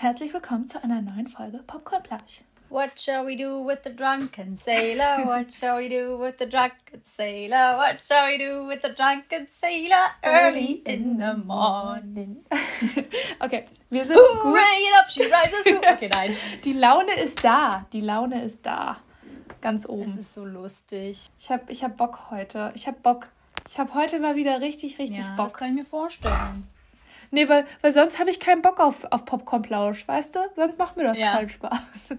[0.00, 2.40] Herzlich willkommen zu einer neuen Folge Popcorn Plausch.
[2.70, 5.26] What shall we do with the drunken sailor?
[5.26, 7.76] What shall we do with the drunken sailor?
[7.76, 12.46] What shall we do with the drunken sailor early in the morning?
[13.40, 14.54] okay, wir sind Ooh, gut.
[14.54, 15.66] Rain up, she rises.
[15.66, 16.34] Okay, nein.
[16.64, 17.84] Die Laune ist da.
[17.92, 18.96] Die Laune ist da.
[19.60, 20.04] Ganz oben.
[20.04, 21.26] Es ist so lustig.
[21.38, 22.72] Ich habe ich hab Bock heute.
[22.74, 23.28] Ich habe Bock.
[23.68, 25.48] Ich habe heute mal wieder richtig, richtig Ja, Bock.
[25.48, 26.66] das kann ich mir vorstellen.
[27.30, 30.40] Nee, weil, weil sonst habe ich keinen Bock auf, auf Popcorn-Plausch, weißt du?
[30.56, 31.32] Sonst macht mir das Ja.
[31.32, 31.78] keinen Spaß.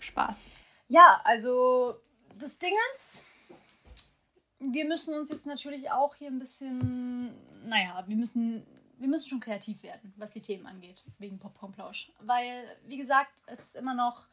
[0.00, 0.44] Spaß.
[0.88, 1.96] Ja, also
[2.38, 3.22] das Ding ist,
[4.60, 7.34] wir müssen uns jetzt natürlich auch hier ein bisschen,
[7.68, 8.66] naja, wir müssen,
[8.98, 12.12] wir müssen schon kreativ werden, was die Themen angeht, wegen Popcornplausch.
[12.20, 14.26] Weil, wie gesagt, es ist immer noch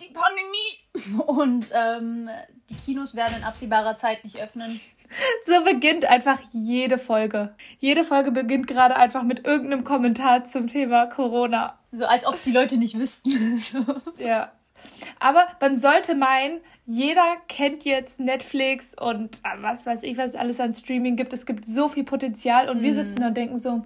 [0.00, 2.28] die Pandemie und ähm,
[2.68, 4.80] die Kinos werden in absehbarer Zeit nicht öffnen.
[5.44, 7.54] So beginnt einfach jede Folge.
[7.78, 11.78] Jede Folge beginnt gerade einfach mit irgendeinem Kommentar zum Thema Corona.
[11.92, 13.58] So als ob es die Leute nicht wüssten.
[13.58, 13.84] so.
[14.18, 14.50] Ja.
[15.20, 20.34] Aber man sollte meinen, jeder kennt jetzt Netflix und äh, was weiß ich, was es
[20.34, 21.32] alles an Streaming gibt.
[21.32, 23.84] Es gibt so viel Potenzial und wir sitzen da und denken so,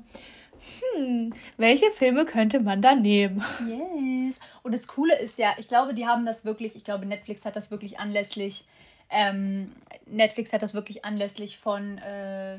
[0.95, 3.45] hm, welche Filme könnte man da nehmen?
[3.67, 4.37] Yes.
[4.63, 7.57] Und das Coole ist ja, ich glaube, die haben das wirklich, ich glaube, Netflix hat
[7.57, 8.67] das wirklich anlässlich,
[9.11, 9.73] ähm,
[10.07, 12.59] Netflix hat das wirklich anlässlich von äh,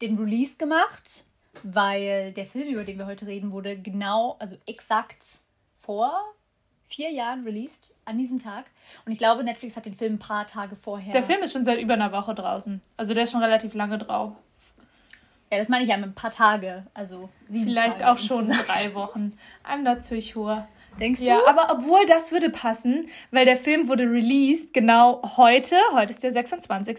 [0.00, 1.24] dem Release gemacht,
[1.62, 5.24] weil der Film, über den wir heute reden, wurde genau, also exakt
[5.74, 6.12] vor
[6.88, 8.66] vier Jahren released, an diesem Tag.
[9.04, 11.12] Und ich glaube, Netflix hat den Film ein paar Tage vorher.
[11.12, 12.80] Der Film ist schon seit über einer Woche draußen.
[12.96, 14.32] Also der ist schon relativ lange drauf.
[15.50, 16.86] Ja, das meine ich ja mit ein paar Tage.
[16.94, 19.32] Also sieben Vielleicht Tage auch schon drei Wochen.
[19.64, 20.66] I'm not so sure.
[21.00, 21.46] Denkst Ja, du?
[21.46, 26.32] aber obwohl das würde passen, weil der Film wurde released genau heute, heute ist der
[26.32, 26.98] 26.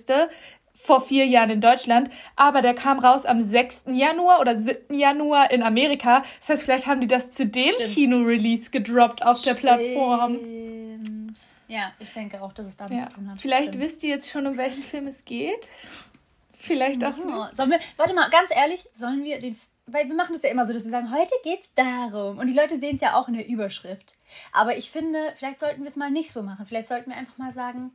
[0.73, 3.85] vor vier Jahren in Deutschland, aber der kam raus am 6.
[3.91, 4.93] Januar oder 7.
[4.97, 6.23] Januar in Amerika.
[6.39, 7.89] Das heißt, vielleicht haben die das zu dem Stimmt.
[7.93, 10.35] Kino-Release gedroppt auf der Plattform.
[10.37, 11.37] Stimmt.
[11.67, 13.09] Ja, ich denke auch, dass es damit Ja.
[13.09, 13.39] zu tun hat.
[13.41, 13.83] Vielleicht Stimmt.
[13.83, 15.67] wisst ihr jetzt schon, um welchen Film es geht.
[16.59, 17.49] Vielleicht auch Ja.
[17.53, 20.65] Sollen wir, warte mal, ganz ehrlich, sollen wir den, weil wir machen das ja immer
[20.65, 22.37] so, dass wir sagen, heute geht's darum.
[22.37, 24.13] Und die Leute sehen es ja auch in der Überschrift.
[24.51, 26.65] Aber ich finde, vielleicht sollten wir es mal nicht so machen.
[26.65, 27.91] Vielleicht sollten wir einfach mal sagen,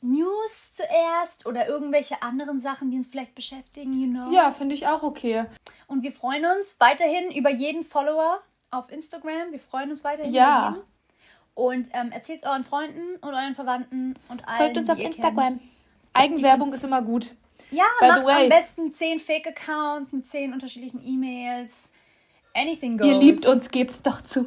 [0.00, 4.30] News zuerst oder irgendwelche anderen Sachen, die uns vielleicht beschäftigen, you know.
[4.32, 5.46] Ja, finde ich auch okay.
[5.86, 8.40] Und wir freuen uns weiterhin über jeden Follower
[8.70, 9.50] auf Instagram.
[9.50, 10.68] Wir freuen uns weiterhin Ja.
[10.68, 10.94] über jeden.
[11.54, 15.46] Und ähm, erzählt es euren Freunden und euren Verwandten und allen, Folgt uns auf Instagram.
[15.46, 15.62] Kennt.
[16.14, 17.34] Eigenwerbung ist immer gut.
[17.70, 21.92] Ja, By macht am besten zehn Fake-Accounts mit zehn unterschiedlichen E-Mails.
[22.54, 23.08] Anything goes.
[23.08, 24.46] Ihr liebt uns, gebt's doch zu.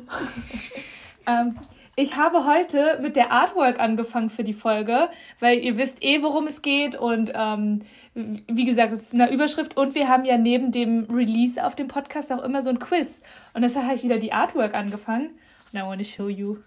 [1.28, 1.60] ähm,
[2.00, 6.46] ich habe heute mit der Artwork angefangen für die Folge, weil ihr wisst eh, worum
[6.46, 7.82] es geht und ähm,
[8.14, 11.88] wie gesagt, es ist eine Überschrift und wir haben ja neben dem Release auf dem
[11.88, 13.24] Podcast auch immer so ein Quiz
[13.54, 15.32] und deshalb habe ich wieder die Artwork angefangen
[15.74, 16.58] und I want to show you,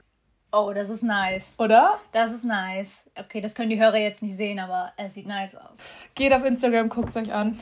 [0.52, 1.54] Oh, das ist nice.
[1.58, 2.00] oder?
[2.10, 3.08] Das ist nice.
[3.14, 5.94] Okay, das können die Hörer jetzt nicht sehen, aber es sieht nice aus.
[6.14, 7.60] Geht auf Instagram, guckt's euch an.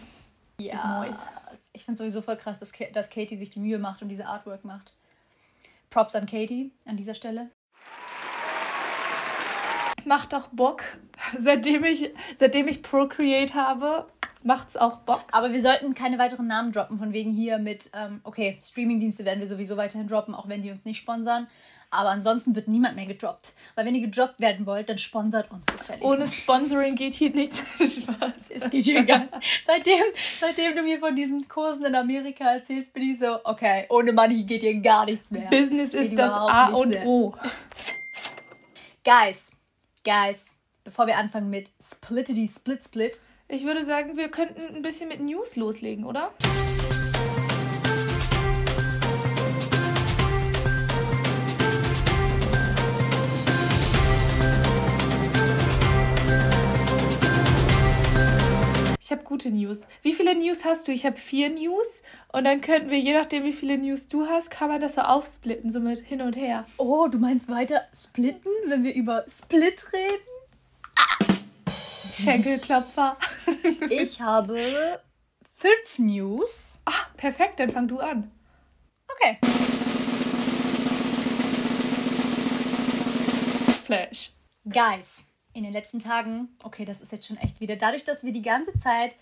[0.59, 1.01] Ja.
[1.01, 1.27] nice.
[1.73, 4.65] Ich finde sowieso voll krass, dass, dass Katie sich die Mühe macht und diese Artwork
[4.65, 4.95] macht.
[5.91, 7.51] Props an Katie an dieser Stelle.
[10.05, 10.83] Macht auch Bock.
[11.37, 14.07] Seitdem ich, seitdem ich Procreate habe,
[14.43, 15.25] macht's auch Bock.
[15.31, 19.41] Aber wir sollten keine weiteren Namen droppen, von wegen hier mit, ähm, okay, Streamingdienste werden
[19.41, 21.49] wir sowieso weiterhin droppen, auch wenn die uns nicht sponsern.
[21.91, 23.55] Aber ansonsten wird niemand mehr gedroppt.
[23.75, 26.05] Weil wenn ihr gedroppt werden wollt, dann sponsert uns gefälligst.
[26.05, 27.63] Ohne Sponsoring geht hier nichts.
[27.79, 28.51] Spaß.
[28.51, 29.29] Es geht hier gar
[29.65, 30.03] seitdem,
[30.39, 34.43] seitdem du mir von diesen Kursen in Amerika erzählst, bin ich so, okay, ohne Money
[34.43, 35.49] geht hier gar nichts mehr.
[35.49, 36.95] Business ist das A und.
[37.07, 37.35] O.
[39.05, 39.53] Guys,
[40.05, 45.09] guys, bevor wir anfangen mit Splittity Split Split, Ich würde sagen, wir könnten ein bisschen
[45.09, 46.35] mit News loslegen, oder?
[46.43, 46.68] Ich
[59.29, 59.83] gute News.
[60.01, 60.93] Wie viele News hast du?
[60.93, 62.03] Ich habe vier News.
[62.33, 65.03] Und dann könnten wir, je nachdem, wie viele News du hast, kann man das so
[65.03, 66.65] aufsplitten, so mit hin und her.
[66.79, 70.25] Oh, du meinst weiter splitten, wenn wir über Split reden?
[72.15, 73.19] Schenkelklopfer.
[73.91, 74.99] Ich habe
[75.55, 76.81] fünf News.
[76.87, 78.31] ah, perfekt, dann fang du an.
[79.13, 79.39] Okay.
[83.85, 84.33] Flash.
[84.65, 85.25] Guys,
[85.59, 88.43] in den letzten Tagen, okay, das ist jetzt schon echt wieder, dadurch, dass wir die
[88.43, 89.15] ganze Zeit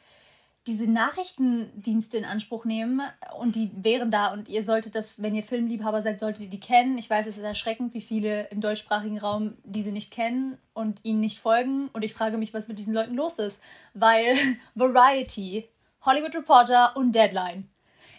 [0.66, 3.00] diese Nachrichtendienste in Anspruch nehmen
[3.38, 6.58] und die wären da und ihr solltet das, wenn ihr Filmliebhaber seid, solltet ihr die
[6.58, 6.98] kennen.
[6.98, 11.20] Ich weiß, es ist erschreckend, wie viele im deutschsprachigen Raum diese nicht kennen und ihnen
[11.20, 13.62] nicht folgen und ich frage mich, was mit diesen Leuten los ist,
[13.94, 14.34] weil
[14.74, 15.68] Variety,
[16.04, 17.68] Hollywood Reporter und Deadline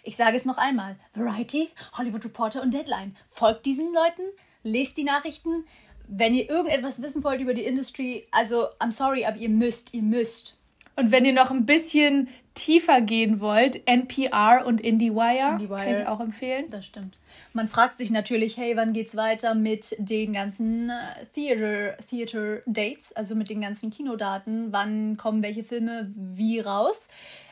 [0.02, 0.96] Ich sage es noch einmal.
[1.12, 1.68] Variety,
[1.98, 3.14] Hollywood Reporter und Deadline.
[3.28, 4.22] Folgt diesen Leuten,
[4.62, 5.66] lest die Nachrichten.
[6.08, 10.02] Wenn ihr irgendetwas wissen wollt über die Industry, also I'm sorry, aber ihr müsst, ihr
[10.02, 10.56] müsst.
[10.96, 15.78] Und wenn ihr noch ein bisschen tiefer gehen wollt, NPR und IndieWire, IndieWire.
[15.78, 16.64] kann ich auch empfehlen.
[16.70, 17.16] Das stimmt.
[17.52, 23.12] Man fragt sich natürlich, hey, wann geht's weiter mit den ganzen äh, Theater, Theater Dates,
[23.12, 27.08] also mit den ganzen Kinodaten, wann kommen welche Filme wie raus?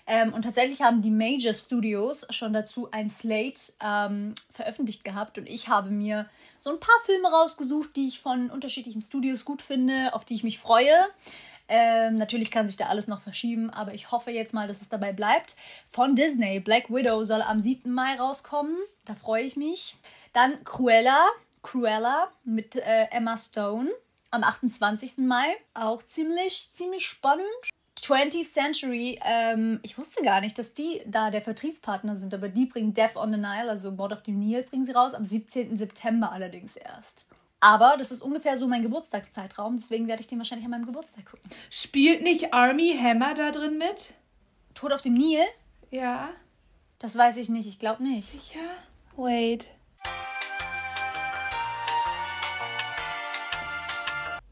[0.08, 5.48] Ähm, und tatsächlich haben die Major Studios schon dazu ein Slate ähm, veröffentlicht gehabt und
[5.48, 6.26] ich habe mir
[6.66, 10.42] so ein paar Filme rausgesucht, die ich von unterschiedlichen Studios gut finde, auf die ich
[10.42, 11.06] mich freue.
[11.68, 14.88] Ähm, natürlich kann sich da alles noch verschieben, aber ich hoffe jetzt mal, dass es
[14.88, 15.54] dabei bleibt.
[15.88, 17.92] Von Disney, Black Widow soll am 7.
[17.92, 18.76] Mai rauskommen.
[19.04, 19.94] Da freue ich mich.
[20.32, 21.28] Dann Cruella,
[21.62, 23.88] Cruella mit äh, Emma Stone
[24.32, 25.18] am 28.
[25.18, 25.56] Mai.
[25.72, 27.46] Auch ziemlich, ziemlich spannend.
[28.06, 32.66] 20th Century, ähm, ich wusste gar nicht, dass die da der Vertriebspartner sind, aber die
[32.66, 35.76] bringen Death on the Nile, also Mord of the Nile, bringen sie raus, am 17.
[35.76, 37.26] September allerdings erst.
[37.58, 41.24] Aber das ist ungefähr so mein Geburtstagszeitraum, deswegen werde ich den wahrscheinlich an meinem Geburtstag
[41.26, 41.50] gucken.
[41.68, 44.12] Spielt nicht Army Hammer da drin mit?
[44.74, 45.42] Tod auf dem Nil?
[45.90, 46.30] Ja.
[47.00, 48.24] Das weiß ich nicht, ich glaube nicht.
[48.24, 48.60] Sicher?
[49.16, 49.66] Wait.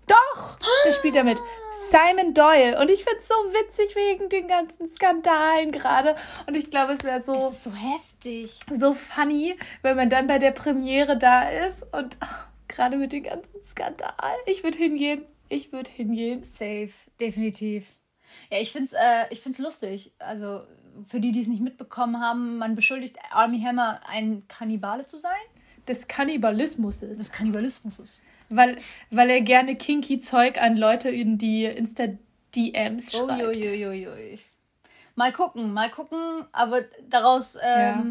[0.08, 0.58] Doch!
[0.86, 1.38] Der spielt da mit.
[1.90, 2.80] Simon Doyle.
[2.80, 6.16] Und ich finde es so witzig wegen den ganzen Skandalen gerade.
[6.46, 7.48] Und ich glaube, es wäre so.
[7.48, 8.60] Es ist so heftig.
[8.72, 12.16] So funny, wenn man dann bei der Premiere da ist und.
[12.22, 14.40] Oh, Gerade mit den ganzen Skandalen.
[14.46, 15.24] Ich würde hingehen.
[15.48, 16.42] Ich würde hingehen.
[16.42, 16.90] Safe,
[17.20, 17.86] definitiv.
[18.50, 20.12] Ja, ich finde es äh, ich find's lustig.
[20.18, 20.62] Also
[21.06, 25.32] für die, die es nicht mitbekommen haben, man beschuldigt Army Hammer, ein Kannibale zu sein.
[25.86, 27.20] Des Kannibalismus ist.
[27.20, 28.26] Des Kannibalismus ist.
[28.48, 28.76] Weil,
[29.10, 33.42] weil er gerne kinky Zeug an Leute in die Insta-DMs schreibt.
[33.42, 34.38] Uiuiuiui.
[35.16, 38.04] Mal gucken, mal gucken, aber daraus, ähm, ja.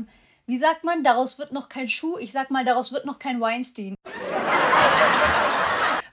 [0.47, 2.18] wie sagt man, daraus wird noch kein Schuh.
[2.18, 3.95] Ich sag mal, daraus wird noch kein Weinstein.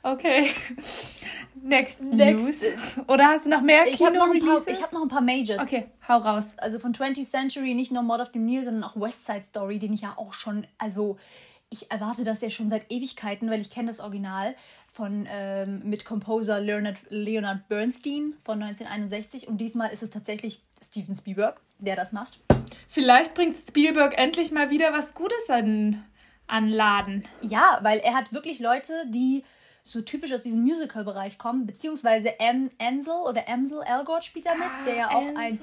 [0.03, 0.51] Okay.
[1.63, 2.63] Next, Next, News.
[3.07, 4.67] Oder hast du noch mehr Kino-Releases?
[4.67, 5.61] Ich habe noch ein paar Majors.
[5.61, 6.55] Okay, hau raus.
[6.57, 9.79] Also von 20th Century, nicht nur Mod of the Nil, sondern auch West Side Story,
[9.79, 11.19] den ich ja auch schon, also
[11.71, 14.57] ich erwarte das ja schon seit Ewigkeiten, weil ich kenne das Original
[14.93, 21.15] von ähm, mit Composer Leonard, Leonard Bernstein von 1961 und diesmal ist es tatsächlich Steven
[21.15, 22.41] Spielberg, der das macht.
[22.89, 26.05] Vielleicht bringt Spielberg endlich mal wieder was Gutes an
[26.49, 27.25] anladen.
[27.41, 29.45] Ja, weil er hat wirklich Leute, die
[29.83, 34.69] so typisch aus diesem Musical-Bereich kommen, beziehungsweise M Ansel oder Amsel Elgort spielt da mit,
[34.87, 35.61] der ja auch ein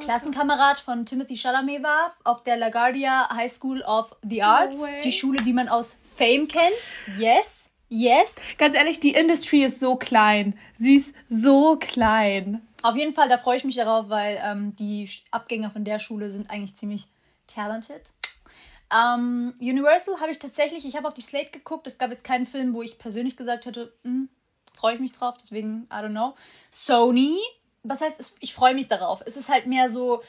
[0.00, 5.12] Klassenkamerad von Timothy Chalamet war, auf der LaGuardia High School of the Arts, no die
[5.12, 6.74] Schule, die man aus Fame kennt.
[7.18, 8.36] Yes, yes.
[8.58, 10.58] Ganz ehrlich, die Industry ist so klein.
[10.76, 12.66] Sie ist so klein.
[12.82, 16.30] Auf jeden Fall, da freue ich mich darauf, weil ähm, die Abgänger von der Schule
[16.30, 17.06] sind eigentlich ziemlich
[17.46, 18.12] talented.
[18.94, 21.86] Ähm, Universal habe ich tatsächlich, ich habe auf die Slate geguckt.
[21.86, 24.28] Es gab jetzt keinen Film, wo ich persönlich gesagt hätte, hm,
[24.72, 26.34] freue ich mich drauf, deswegen, I don't know.
[26.70, 27.38] Sony,
[27.82, 29.22] was heißt, ich freue mich darauf.
[29.26, 30.22] Es ist halt mehr so,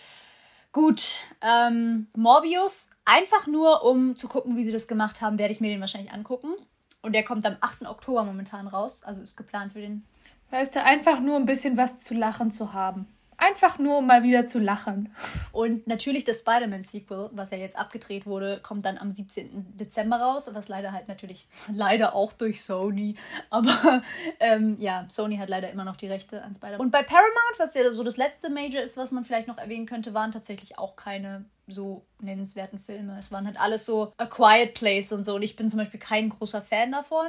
[0.72, 5.62] gut, ähm, Morbius, einfach nur um zu gucken, wie sie das gemacht haben, werde ich
[5.62, 6.54] mir den wahrscheinlich angucken.
[7.02, 7.86] Und der kommt am 8.
[7.86, 10.06] Oktober momentan raus, also ist geplant für den.
[10.50, 13.08] Weißt du, einfach nur ein bisschen was zu lachen zu haben.
[13.38, 15.14] Einfach nur, um mal wieder zu lachen.
[15.52, 19.78] Und natürlich das Spider-Man-Sequel, was ja jetzt abgedreht wurde, kommt dann am 17.
[19.78, 23.16] Dezember raus, was leider halt natürlich, leider auch durch Sony.
[23.50, 24.02] Aber
[24.40, 26.82] ähm, ja, Sony hat leider immer noch die Rechte an Spider-Man.
[26.82, 29.86] Und bei Paramount, was ja so das letzte Major ist, was man vielleicht noch erwähnen
[29.86, 33.18] könnte, waren tatsächlich auch keine so nennenswerten Filme.
[33.20, 35.36] Es waren halt alles so A Quiet Place und so.
[35.36, 37.28] Und ich bin zum Beispiel kein großer Fan davon.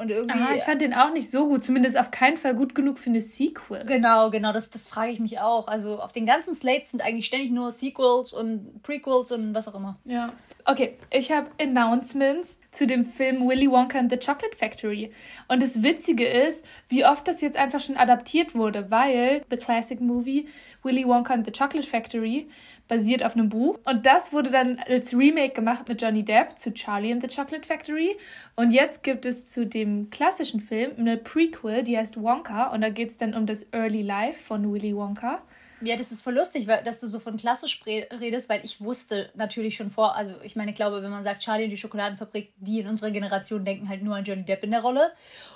[0.00, 0.38] Und irgendwie.
[0.38, 3.10] Ah, ich fand den auch nicht so gut, zumindest auf keinen Fall gut genug für
[3.10, 3.84] eine Sequel.
[3.84, 5.68] Genau, genau, das, das frage ich mich auch.
[5.68, 9.74] Also auf den ganzen Slates sind eigentlich ständig nur Sequels und Prequels und was auch
[9.74, 9.98] immer.
[10.04, 10.32] Ja.
[10.64, 15.12] Okay, ich habe Announcements zu dem Film Willy Wonka and the Chocolate Factory.
[15.48, 20.00] Und das Witzige ist, wie oft das jetzt einfach schon adaptiert wurde, weil The Classic
[20.00, 20.48] Movie
[20.82, 22.48] Willy Wonka and the Chocolate Factory
[22.90, 23.78] basiert auf einem Buch.
[23.84, 27.66] Und das wurde dann als Remake gemacht mit Johnny Depp zu Charlie and the Chocolate
[27.66, 28.18] Factory.
[28.56, 32.66] Und jetzt gibt es zu dem klassischen Film eine Prequel, die heißt Wonka.
[32.72, 35.40] Und da geht es dann um das Early Life von Willy Wonka.
[35.82, 39.76] Ja, das ist voll lustig, dass du so von klassisch redest, weil ich wusste natürlich
[39.76, 42.80] schon vor, also ich meine, ich glaube, wenn man sagt Charlie und die Schokoladenfabrik, die
[42.80, 45.12] in unserer Generation denken halt nur an Johnny Depp in der Rolle.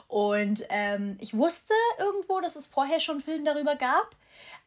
[0.09, 4.17] Und ähm, ich wusste irgendwo, dass es vorher schon einen Film darüber gab,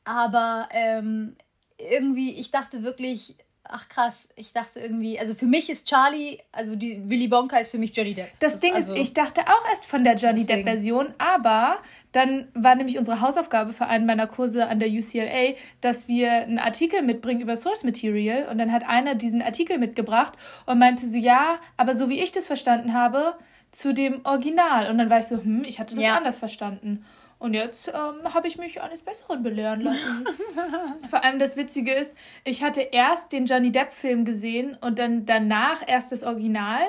[0.04, 1.38] aber ähm,
[1.78, 3.36] irgendwie, ich dachte wirklich,
[3.70, 7.72] ach krass, ich dachte irgendwie, also für mich ist Charlie, also die Willy Wonka ist
[7.72, 8.30] für mich Johnny Depp.
[8.40, 11.80] Das, das Ding also, ist, ich dachte auch erst von der Johnny Depp-Version, aber
[12.12, 16.60] dann war nämlich unsere Hausaufgabe für einen meiner Kurse an der UCLA, dass wir einen
[16.60, 20.34] Artikel mitbringen über Source Material und dann hat einer diesen Artikel mitgebracht
[20.66, 23.36] und meinte so, ja, aber so wie ich das verstanden habe,
[23.72, 24.90] zu dem Original.
[24.90, 26.16] Und dann war ich so, hm, ich hatte das ja.
[26.16, 27.06] anders verstanden.
[27.40, 30.26] Und jetzt ähm, habe ich mich eines Besseren belehren lassen.
[31.10, 35.82] Vor allem das Witzige ist, ich hatte erst den Johnny Depp-Film gesehen und dann danach
[35.86, 36.82] erst das Original.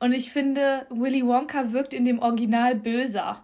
[0.00, 3.42] Und ich finde, Willy Wonka wirkt in dem Original böser.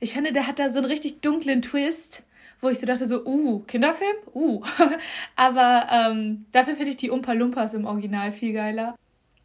[0.00, 2.22] Ich finde, der hat da so einen richtig dunklen Twist,
[2.60, 4.16] wo ich so dachte, so, uh, Kinderfilm?
[4.34, 4.62] Uh.
[5.36, 8.94] Aber ähm, dafür finde ich die Umpa Lumpas im Original viel geiler.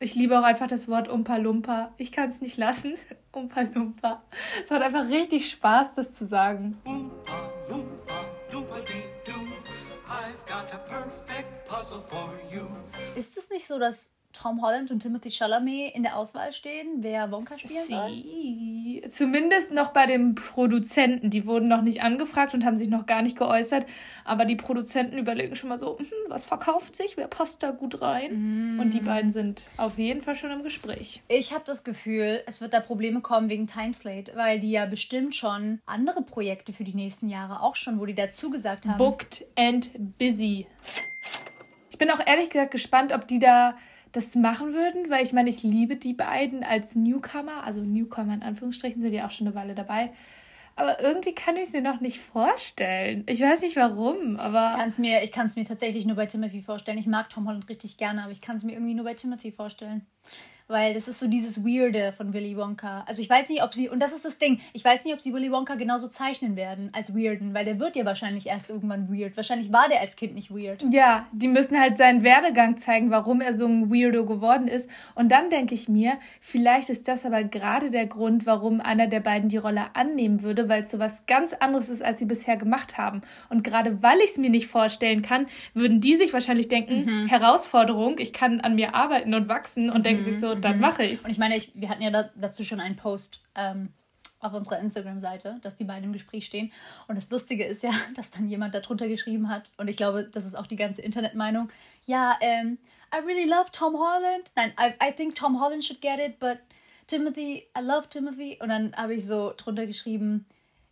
[0.04, 1.94] Ich liebe auch einfach das Wort Umpa Lumpa.
[1.96, 2.96] Ich kann es nicht lassen.
[3.32, 4.22] Umpa Lumpa.
[4.62, 6.78] Es hat einfach richtig Spaß, das zu sagen.
[6.84, 7.06] Umpa
[7.70, 8.14] Lumpa,
[13.16, 17.32] Ist es nicht so, dass Tom Holland und Timothy Chalamet in der Auswahl stehen, wer
[17.32, 19.02] Wonka spielen Sie.
[19.02, 19.10] soll?
[19.10, 21.30] Zumindest noch bei den Produzenten.
[21.30, 23.86] Die wurden noch nicht angefragt und haben sich noch gar nicht geäußert.
[24.26, 28.02] Aber die Produzenten überlegen schon mal so, hm, was verkauft sich, wer passt da gut
[28.02, 28.76] rein?
[28.76, 28.80] Mm.
[28.80, 31.22] Und die beiden sind auf jeden Fall schon im Gespräch.
[31.28, 35.36] Ich habe das Gefühl, es wird da Probleme kommen wegen Timeslate, weil die ja bestimmt
[35.36, 38.98] schon andere Projekte für die nächsten Jahre auch schon, wo die dazu gesagt haben.
[38.98, 40.66] Booked and busy.
[41.90, 43.78] Ich bin auch ehrlich gesagt gespannt, ob die da
[44.14, 48.44] das machen würden, weil ich meine, ich liebe die beiden als Newcomer, also Newcomer in
[48.44, 50.12] Anführungsstrichen sind ja auch schon eine Weile dabei.
[50.76, 53.26] Aber irgendwie kann ich es mir noch nicht vorstellen.
[53.28, 54.72] Ich weiß nicht warum, aber.
[54.72, 56.98] Ich kann es mir, mir tatsächlich nur bei Timothy vorstellen.
[56.98, 59.52] Ich mag Tom Holland richtig gerne, aber ich kann es mir irgendwie nur bei Timothy
[59.52, 60.08] vorstellen
[60.68, 63.04] weil das ist so dieses Weirde von Willy Wonka.
[63.08, 65.22] Also ich weiß nicht, ob sie, und das ist das Ding, ich weiß nicht, ob
[65.22, 69.10] sie Willy Wonka genauso zeichnen werden als Weirden, weil der wird ja wahrscheinlich erst irgendwann
[69.10, 69.36] weird.
[69.38, 70.84] Wahrscheinlich war der als Kind nicht weird.
[70.90, 74.90] Ja, die müssen halt seinen Werdegang zeigen, warum er so ein Weirdo geworden ist.
[75.16, 79.20] Und dann denke ich mir, vielleicht ist das aber gerade der Grund, warum einer der
[79.20, 82.58] beiden die Rolle annehmen würde, weil es so was ganz anderes ist, als sie bisher
[82.58, 83.22] gemacht haben.
[83.50, 87.28] Und gerade weil ich es mir nicht vorstellen kann, würden die sich wahrscheinlich denken, mhm.
[87.28, 90.04] Herausforderung, ich kann an mir arbeiten und wachsen und mhm.
[90.04, 90.82] denken sich so, dann mhm.
[90.82, 91.24] mache ich's.
[91.24, 93.90] Und ich meine, ich, wir hatten ja da, dazu schon einen Post ähm,
[94.40, 96.72] auf unserer Instagram-Seite, dass die beiden im Gespräch stehen.
[97.08, 100.46] Und das Lustige ist ja, dass dann jemand darunter geschrieben hat, und ich glaube, das
[100.46, 101.70] ist auch die ganze Internetmeinung,
[102.06, 102.78] ja, ähm,
[103.14, 104.52] I really love Tom Holland.
[104.56, 106.58] Nein, I, I think Tom Holland should get it, but
[107.06, 108.58] Timothy, I love Timothy.
[108.60, 110.46] Und dann habe ich so drunter geschrieben,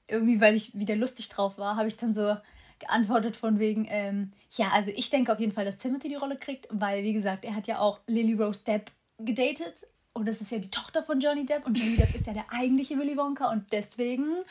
[0.08, 2.38] irgendwie, weil ich wieder lustig drauf war, habe ich dann so
[2.80, 6.38] geantwortet von wegen, ähm, ja, also ich denke auf jeden Fall, dass Timothy die Rolle
[6.38, 8.92] kriegt, weil, wie gesagt, er hat ja auch Lily Rose Depp
[9.26, 12.34] gedatet und das ist ja die Tochter von Johnny Depp und Johnny Depp ist ja
[12.34, 14.44] der eigentliche Willy Wonka und deswegen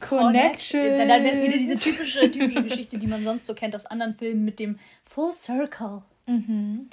[0.00, 0.80] Connection.
[0.80, 3.86] Dann, dann wäre es wieder diese typische, typische Geschichte, die man sonst so kennt aus
[3.86, 6.02] anderen Filmen mit dem Full Circle.
[6.26, 6.88] Mhm.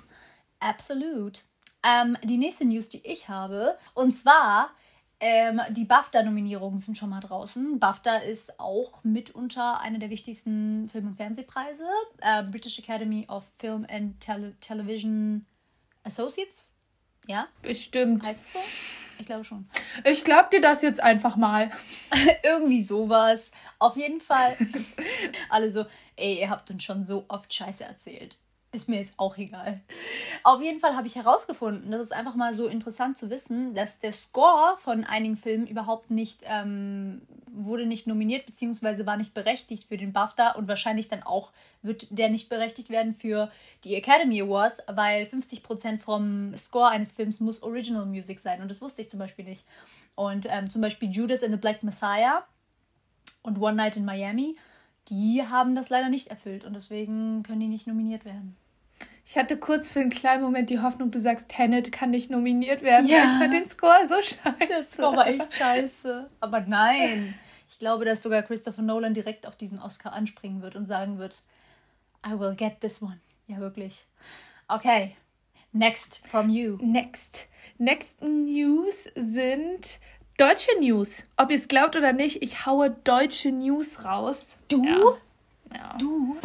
[0.60, 1.44] Absolut.
[1.86, 4.70] Ähm, die nächste News, die ich habe, und zwar
[5.20, 7.80] ähm, die BAFTA-Nominierungen sind schon mal draußen.
[7.80, 11.86] BAFTA ist auch mitunter einer der wichtigsten Film- und Fernsehpreise.
[12.22, 15.46] Äh, British Academy of Film and Tele Television
[16.04, 16.74] Associates?
[17.28, 17.48] Ja?
[17.62, 18.26] Bestimmt.
[18.26, 18.60] Heißt es so?
[19.20, 19.70] Ich glaube schon.
[20.04, 21.72] Ich glaube dir das jetzt einfach mal.
[22.44, 23.52] Irgendwie sowas.
[23.80, 24.58] Auf jeden Fall.
[25.50, 28.38] Alle so, ey, ihr habt uns schon so oft Scheiße erzählt.
[28.74, 29.82] Ist mir jetzt auch egal.
[30.44, 34.00] Auf jeden Fall habe ich herausgefunden, das ist einfach mal so interessant zu wissen, dass
[34.00, 37.22] der Score von einigen Filmen überhaupt nicht ähm,
[37.54, 39.06] wurde nicht nominiert bzw.
[39.06, 41.52] war nicht berechtigt für den BAFTA und wahrscheinlich dann auch
[41.82, 43.52] wird der nicht berechtigt werden für
[43.84, 48.82] die Academy Awards, weil 50% vom Score eines Films muss Original Music sein und das
[48.82, 49.66] wusste ich zum Beispiel nicht.
[50.16, 52.44] Und ähm, zum Beispiel Judas and the Black Messiah
[53.44, 54.56] und One Night in Miami,
[55.10, 58.58] die haben das leider nicht erfüllt und deswegen können die nicht nominiert werden.
[59.26, 62.82] Ich hatte kurz für einen kleinen Moment die Hoffnung, du sagst, Tenet kann nicht nominiert
[62.82, 63.08] werden.
[63.08, 63.24] Ja.
[63.24, 64.68] Ich fand den Score so scheiße.
[64.68, 66.30] Der Score war echt scheiße.
[66.42, 67.34] Aber nein.
[67.70, 71.42] Ich glaube, dass sogar Christopher Nolan direkt auf diesen Oscar anspringen wird und sagen wird,
[72.26, 73.20] I will get this one.
[73.48, 74.08] Ja, wirklich.
[74.68, 75.16] Okay.
[75.72, 76.78] Next from you.
[76.82, 77.48] Next.
[77.78, 80.00] Next News sind
[80.38, 81.26] deutsche News.
[81.38, 84.58] Ob ihr es glaubt oder nicht, ich haue deutsche News raus.
[84.68, 84.84] Du?
[84.84, 85.76] Ja.
[85.76, 85.98] ja.
[85.98, 86.38] Du?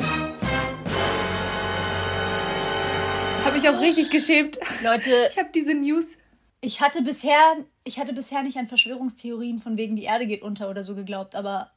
[3.44, 4.58] Habe ich auch richtig geschämt.
[4.82, 5.10] Leute.
[5.30, 6.16] Ich habe diese News.
[6.60, 10.68] Ich hatte bisher, ich hatte bisher nicht an Verschwörungstheorien von wegen die Erde geht unter
[10.70, 11.70] oder so geglaubt, aber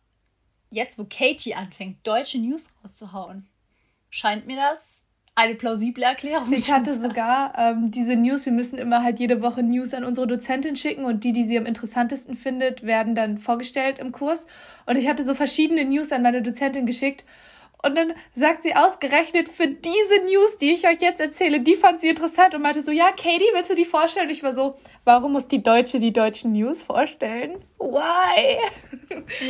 [0.71, 3.47] jetzt, wo Katie anfängt, deutsche News rauszuhauen,
[4.09, 6.51] scheint mir das eine plausible Erklärung.
[6.51, 10.27] Ich hatte sogar ähm, diese News, wir müssen immer halt jede Woche News an unsere
[10.27, 14.45] Dozentin schicken und die, die sie am interessantesten findet, werden dann vorgestellt im Kurs.
[14.85, 17.25] Und ich hatte so verschiedene News an meine Dozentin geschickt
[17.83, 21.99] Und dann sagt sie ausgerechnet für diese News, die ich euch jetzt erzähle, die fand
[21.99, 24.27] sie interessant und meinte so, ja, Katie, willst du die vorstellen?
[24.27, 27.63] Und ich war so, warum muss die Deutsche die deutschen News vorstellen?
[27.79, 28.59] Why?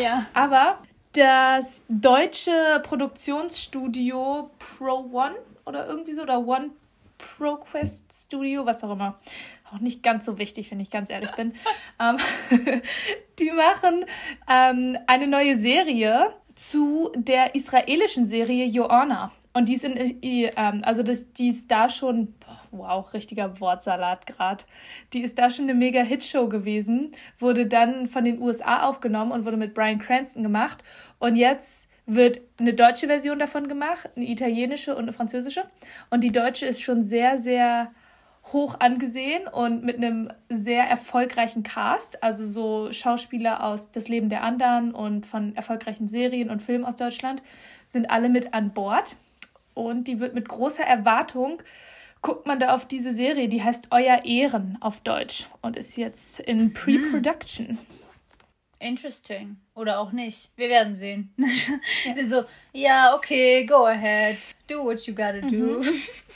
[0.01, 0.27] Ja.
[0.33, 0.79] Aber
[1.13, 5.35] das deutsche Produktionsstudio Pro One
[5.65, 6.71] oder irgendwie so, oder One
[7.17, 9.19] ProQuest Studio, was auch immer.
[9.71, 11.53] Auch nicht ganz so wichtig, wenn ich ganz ehrlich bin.
[11.99, 12.17] ähm,
[13.39, 14.05] die machen
[14.49, 19.31] ähm, eine neue Serie zu der israelischen Serie Joanna.
[19.53, 22.33] Und die sind, äh, ähm, also das, die ist da schon,
[22.71, 24.63] wow, richtiger Wortsalat gerade.
[25.13, 29.45] Die ist da schon eine mega Hitshow gewesen, wurde dann von den USA aufgenommen und
[29.45, 30.83] wurde mit Brian Cranston gemacht.
[31.19, 35.65] Und jetzt wird eine deutsche Version davon gemacht, eine italienische und eine französische.
[36.09, 37.91] Und die deutsche ist schon sehr, sehr
[38.53, 44.43] hoch angesehen und mit einem sehr erfolgreichen Cast, also so Schauspieler aus Das Leben der
[44.43, 47.43] anderen und von erfolgreichen Serien und Filmen aus Deutschland,
[47.85, 49.15] sind alle mit an Bord.
[49.73, 51.61] Und die wird mit großer Erwartung,
[52.21, 56.39] guckt man da auf diese Serie, die heißt Euer Ehren auf Deutsch und ist jetzt
[56.39, 56.73] in hm.
[56.73, 57.77] Pre-Production.
[58.81, 59.57] Interesting.
[59.75, 60.49] Oder auch nicht.
[60.55, 61.33] Wir werden sehen.
[62.05, 62.25] Ja.
[62.25, 64.37] so, ja, okay, go ahead.
[64.67, 65.79] Do what you gotta do.
[65.79, 65.85] Mhm.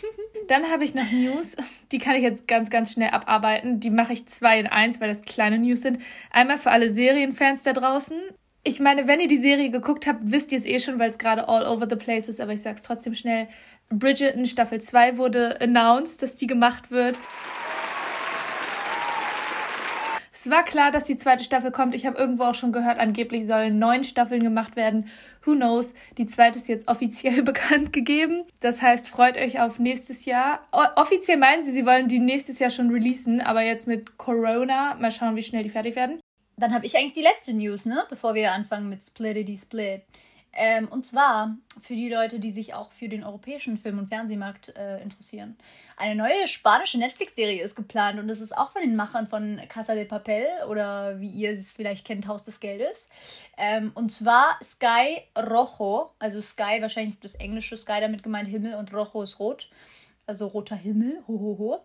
[0.48, 1.56] Dann habe ich noch News.
[1.92, 3.80] Die kann ich jetzt ganz, ganz schnell abarbeiten.
[3.80, 6.00] Die mache ich zwei in eins, weil das kleine News sind.
[6.32, 8.18] Einmal für alle Serienfans da draußen.
[8.64, 11.18] Ich meine, wenn ihr die Serie geguckt habt, wisst ihr es eh schon, weil es
[11.18, 13.48] gerade all over the place ist, aber ich sag's trotzdem schnell.
[13.90, 17.20] Bridgerton Staffel 2 wurde announced, dass die gemacht wird.
[20.46, 21.96] Es war klar, dass die zweite Staffel kommt.
[21.96, 25.10] Ich habe irgendwo auch schon gehört, angeblich sollen neun Staffeln gemacht werden.
[25.44, 25.96] Who knows?
[26.20, 28.44] Die zweite ist jetzt offiziell bekannt gegeben.
[28.60, 30.60] Das heißt, freut euch auf nächstes Jahr.
[30.98, 34.94] Offiziell meinen sie, sie wollen die nächstes Jahr schon releasen, aber jetzt mit Corona.
[35.00, 36.20] Mal schauen, wie schnell die fertig werden.
[36.58, 38.04] Dann habe ich eigentlich die letzte News, ne?
[38.08, 40.04] Bevor wir anfangen mit Splittity Split.
[40.56, 44.70] Ähm, und zwar für die Leute, die sich auch für den europäischen Film- und Fernsehmarkt
[44.76, 45.58] äh, interessieren.
[45.98, 49.96] Eine neue spanische Netflix-Serie ist geplant und das ist auch von den Machern von Casa
[49.96, 53.08] de Papel oder wie ihr es vielleicht kennt, Haus des Geldes.
[53.58, 58.94] Ähm, und zwar Sky Rojo, also Sky, wahrscheinlich das englische Sky damit gemeint Himmel und
[58.94, 59.70] Rojo ist rot,
[60.26, 61.84] also roter Himmel, hohoho.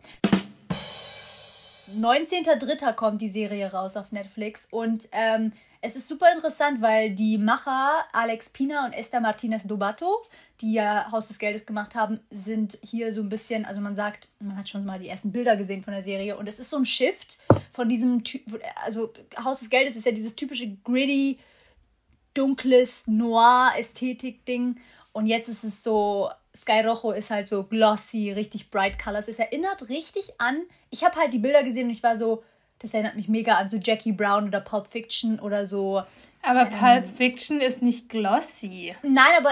[1.98, 2.92] 19.03.
[2.92, 5.52] kommt die Serie raus auf Netflix und ähm,
[5.82, 10.22] es ist super interessant, weil die Macher Alex Pina und Esther Martinez Dobato,
[10.60, 14.28] die ja Haus des Geldes gemacht haben, sind hier so ein bisschen, also man sagt,
[14.40, 16.76] man hat schon mal die ersten Bilder gesehen von der Serie und es ist so
[16.76, 17.38] ein Shift
[17.72, 18.22] von diesem,
[18.84, 19.12] also
[19.42, 21.38] Haus des Geldes ist ja dieses typische gritty,
[22.34, 24.78] dunkles Noir-Ästhetik-Ding
[25.12, 29.28] und jetzt ist es so, Sky Rojo ist halt so glossy, richtig bright colors.
[29.28, 32.42] Es erinnert richtig an, ich habe halt die Bilder gesehen und ich war so,
[32.80, 36.02] das erinnert mich mega an so Jackie Brown oder Pulp Fiction oder so.
[36.42, 38.94] Aber ähm, Pulp Fiction ist nicht glossy.
[39.02, 39.50] Nein, aber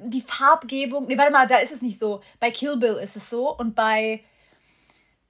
[0.00, 1.06] die Farbgebung.
[1.06, 2.20] Nee, warte mal, da ist es nicht so.
[2.38, 4.22] Bei Kill Bill ist es so und bei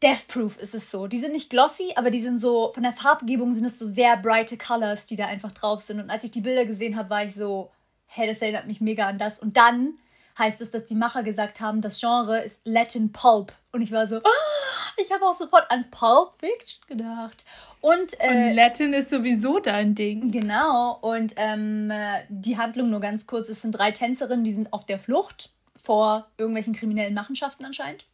[0.02, 1.06] Death Proof ist es so.
[1.06, 4.16] Die sind nicht glossy, aber die sind so, von der Farbgebung sind es so sehr
[4.16, 6.00] brighte Colors, die da einfach drauf sind.
[6.00, 7.70] Und als ich die Bilder gesehen habe, war ich so,
[8.08, 9.38] hä, das erinnert mich mega an das.
[9.38, 9.94] Und dann
[10.38, 13.52] heißt es, dass die Macher gesagt haben, das Genre ist Latin Pulp.
[13.72, 17.44] Und ich war so, oh, ich habe auch sofort an Pulp Fiction gedacht.
[17.80, 20.30] Und, äh, und Latin ist sowieso dein Ding.
[20.30, 20.98] Genau.
[21.00, 21.92] Und ähm,
[22.28, 25.50] die Handlung nur ganz kurz: Es sind drei Tänzerinnen, die sind auf der Flucht
[25.82, 28.04] vor irgendwelchen kriminellen Machenschaften anscheinend.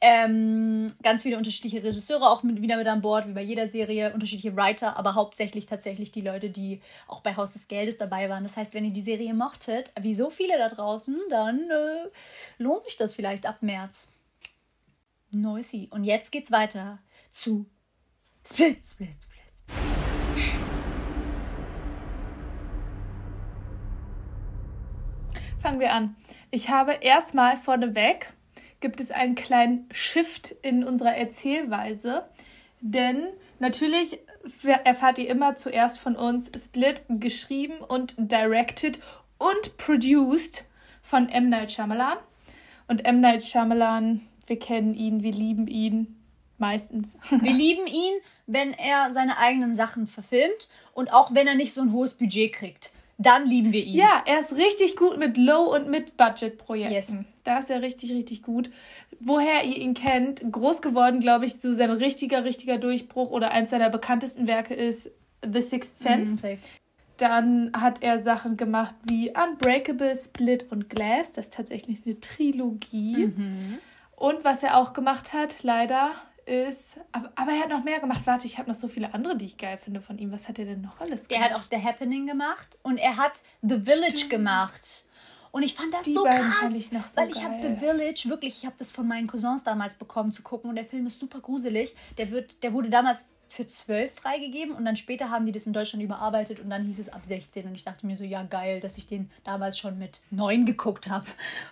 [0.00, 4.12] Ähm, ganz viele unterschiedliche Regisseure auch mit, wieder mit an Bord, wie bei jeder Serie,
[4.12, 8.44] unterschiedliche Writer, aber hauptsächlich tatsächlich die Leute, die auch bei Haus des Geldes dabei waren.
[8.44, 12.08] Das heißt, wenn ihr die Serie mochtet, wie so viele da draußen, dann äh,
[12.58, 14.12] lohnt sich das vielleicht ab März.
[15.40, 15.88] Noisy.
[15.90, 16.98] Und jetzt geht's weiter
[17.30, 17.66] zu
[18.44, 19.36] Split, Split, Split.
[25.60, 26.14] Fangen wir an.
[26.50, 28.32] Ich habe erstmal vorneweg
[28.80, 32.28] gibt es einen kleinen Shift in unserer Erzählweise.
[32.80, 33.26] Denn
[33.58, 34.20] natürlich
[34.84, 39.00] erfahrt ihr immer zuerst von uns Split geschrieben und directed
[39.38, 40.66] und produced
[41.02, 41.48] von M.
[41.48, 42.18] Night Shyamalan.
[42.88, 43.20] Und M.
[43.20, 46.12] Night Shyamalan, wir kennen ihn, wir lieben ihn.
[46.58, 47.18] Meistens.
[47.30, 48.14] Wir lieben ihn,
[48.46, 52.50] wenn er seine eigenen Sachen verfilmt und auch wenn er nicht so ein hohes Budget
[52.54, 53.96] kriegt dann lieben wir ihn.
[53.96, 56.92] Ja, er ist richtig gut mit Low- und Mid-Budget-Projekten.
[56.92, 57.18] Yes.
[57.44, 58.70] Da ist er richtig, richtig gut.
[59.20, 63.70] Woher ihr ihn kennt, groß geworden, glaube ich, so sein richtiger, richtiger Durchbruch oder eins
[63.70, 65.10] seiner bekanntesten Werke ist
[65.42, 66.46] The Sixth Sense.
[66.46, 66.58] Mm,
[67.16, 71.32] Dann hat er Sachen gemacht wie Unbreakable, Split und Glass.
[71.32, 73.28] Das ist tatsächlich eine Trilogie.
[73.28, 73.78] Mhm.
[74.16, 76.10] Und was er auch gemacht hat, leider,
[76.46, 76.98] ist.
[77.12, 78.22] Aber, aber, er hat noch mehr gemacht.
[78.24, 80.32] Warte, ich habe noch so viele andere, die ich geil finde von ihm.
[80.32, 81.50] Was hat er denn noch alles gemacht?
[81.50, 84.30] Er hat auch The Happening gemacht und er hat The Village Stimmt.
[84.30, 85.04] gemacht.
[85.50, 88.58] Und ich fand das die so krass, ich so weil ich habe The Village wirklich,
[88.58, 91.40] ich habe das von meinen Cousins damals bekommen zu gucken und der Film ist super
[91.40, 91.96] gruselig.
[92.18, 95.72] Der wird, der wurde damals für zwölf freigegeben und dann später haben die das in
[95.72, 98.80] Deutschland überarbeitet und dann hieß es ab 16 und ich dachte mir so, ja geil,
[98.80, 101.26] dass ich den damals schon mit neun geguckt habe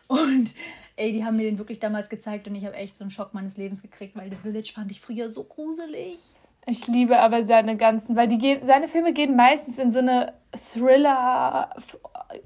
[0.07, 0.55] und
[0.97, 3.35] ey, die haben mir den wirklich damals gezeigt und ich habe echt so einen Schock
[3.35, 6.19] meines Lebens gekriegt, weil The Village fand ich früher so gruselig.
[6.67, 10.33] Ich liebe aber seine ganzen, weil die gehen, seine Filme gehen meistens in so eine
[10.73, 11.75] Thriller,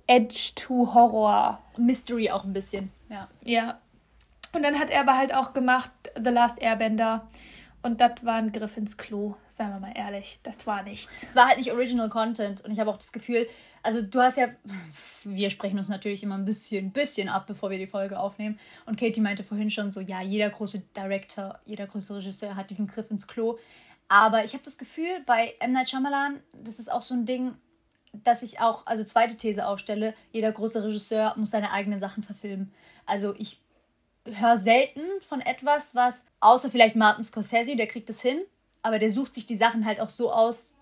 [0.07, 1.61] Edge to Horror.
[1.77, 3.29] Mystery auch ein bisschen, ja.
[3.45, 3.79] Ja.
[4.53, 7.29] Und dann hat er aber halt auch gemacht The Last Airbender.
[7.83, 10.41] Und das war ein Griff ins Klo, seien wir mal ehrlich.
[10.43, 11.23] Das war nichts.
[11.23, 12.61] Es war halt nicht Original Content.
[12.63, 13.47] Und ich habe auch das Gefühl,
[13.83, 14.49] also du hast ja,
[15.25, 18.59] wir sprechen uns natürlich immer ein bisschen, bisschen ab, bevor wir die Folge aufnehmen.
[18.87, 22.89] Und Katie meinte vorhin schon so, ja, jeder große Director, jeder große Regisseur hat diesen
[22.89, 23.59] Griff ins Klo.
[24.09, 25.73] Aber ich habe das Gefühl, bei M.
[25.73, 27.55] Night Shyamalan, das ist auch so ein Ding,
[28.13, 32.73] dass ich auch, also zweite These aufstelle, jeder große Regisseur muss seine eigenen Sachen verfilmen.
[33.07, 33.61] Also ich
[34.33, 38.39] höre selten von etwas, was, außer vielleicht Martin Scorsese, der kriegt das hin,
[38.83, 40.77] aber der sucht sich die Sachen halt auch so aus,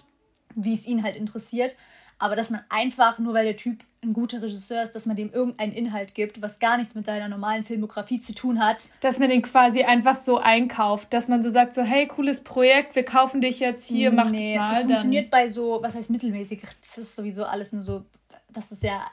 [0.55, 1.77] wie es ihn halt interessiert.
[2.19, 5.33] Aber dass man einfach, nur weil der Typ ein guter Regisseur ist, dass man dem
[5.33, 8.91] irgendeinen Inhalt gibt, was gar nichts mit deiner normalen Filmografie zu tun hat.
[9.01, 12.95] Dass man den quasi einfach so einkauft, dass man so sagt, so hey, cooles Projekt,
[12.95, 14.71] wir kaufen dich jetzt hier, mach nee, das mal.
[14.71, 18.05] Das funktioniert bei so, was heißt mittelmäßig, das ist sowieso alles nur so,
[18.49, 19.05] das ist ja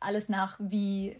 [0.00, 1.16] alles nach wie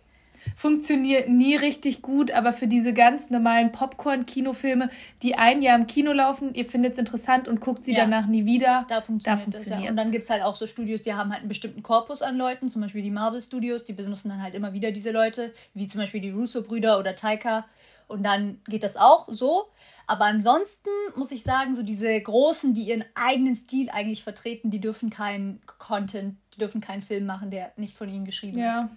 [0.56, 4.90] funktioniert nie richtig gut, aber für diese ganz normalen Popcorn-Kinofilme,
[5.22, 8.00] die ein Jahr im Kino laufen, ihr findet es interessant und guckt sie ja.
[8.00, 9.90] danach nie wieder, da funktioniert, da funktioniert ja.
[9.90, 12.36] Und dann gibt es halt auch so Studios, die haben halt einen bestimmten Korpus an
[12.36, 15.86] Leuten, zum Beispiel die Marvel Studios, die benutzen dann halt immer wieder diese Leute, wie
[15.86, 17.66] zum Beispiel die Russo-Brüder oder Taika.
[18.06, 19.68] Und dann geht das auch so.
[20.06, 24.80] Aber ansonsten muss ich sagen, so diese Großen, die ihren eigenen Stil eigentlich vertreten, die
[24.80, 28.84] dürfen keinen Content, die dürfen keinen Film machen, der nicht von ihnen geschrieben ja.
[28.84, 28.90] ist.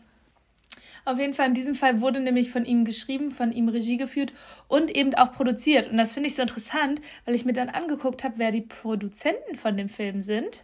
[1.04, 4.34] Auf jeden Fall, in diesem Fall wurde nämlich von ihm geschrieben, von ihm Regie geführt
[4.68, 5.90] und eben auch produziert.
[5.90, 9.56] Und das finde ich so interessant, weil ich mir dann angeguckt habe, wer die Produzenten
[9.56, 10.64] von dem Film sind.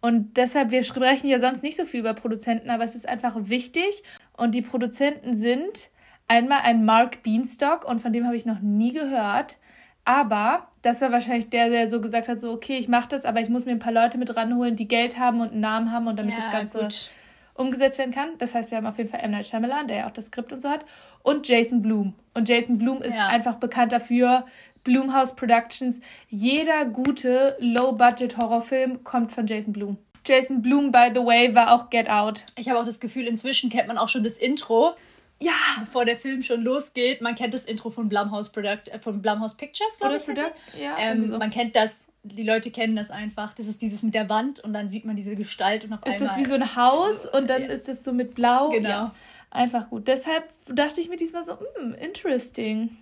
[0.00, 3.34] Und deshalb, wir sprechen ja sonst nicht so viel über Produzenten, aber es ist einfach
[3.36, 4.02] wichtig.
[4.36, 5.90] Und die Produzenten sind
[6.26, 9.58] einmal ein Mark Beanstalk und von dem habe ich noch nie gehört.
[10.04, 13.40] Aber das war wahrscheinlich der, der so gesagt hat, so okay, ich mache das, aber
[13.40, 16.06] ich muss mir ein paar Leute mit ranholen, die Geld haben und einen Namen haben
[16.06, 17.10] und damit ja, das Ganze gut
[17.56, 18.30] umgesetzt werden kann.
[18.38, 19.30] Das heißt, wir haben auf jeden Fall M.
[19.30, 20.84] Night Shyamalan, der ja auch das Skript und so hat,
[21.22, 22.14] und Jason Blum.
[22.34, 23.28] Und Jason Blum ist ja.
[23.28, 24.44] einfach bekannt dafür,
[24.84, 26.00] Blumhouse Productions.
[26.28, 29.98] Jeder gute Low-Budget-Horrorfilm kommt von Jason Blum.
[30.24, 32.44] Jason Blum, by the way, war auch Get Out.
[32.56, 34.94] Ich habe auch das Gefühl, inzwischen kennt man auch schon das Intro.
[35.40, 35.52] Ja!
[35.80, 37.20] Bevor der Film schon losgeht.
[37.20, 40.24] Man kennt das Intro von Blumhouse, Product, äh, von Blumhouse Pictures, glaube ich.
[40.24, 40.52] Product?
[40.80, 41.38] Ja, ähm, so.
[41.38, 43.54] Man kennt das die Leute kennen das einfach.
[43.54, 46.14] Das ist dieses mit der Wand und dann sieht man diese Gestalt und auf ist
[46.14, 46.22] einmal.
[46.22, 47.68] Ist das wie so ein Haus und dann ja.
[47.68, 48.70] ist das so mit Blau?
[48.70, 48.88] Genau.
[48.88, 49.14] Ja,
[49.50, 50.08] einfach gut.
[50.08, 52.96] Deshalb dachte ich mir diesmal so, mm, interesting.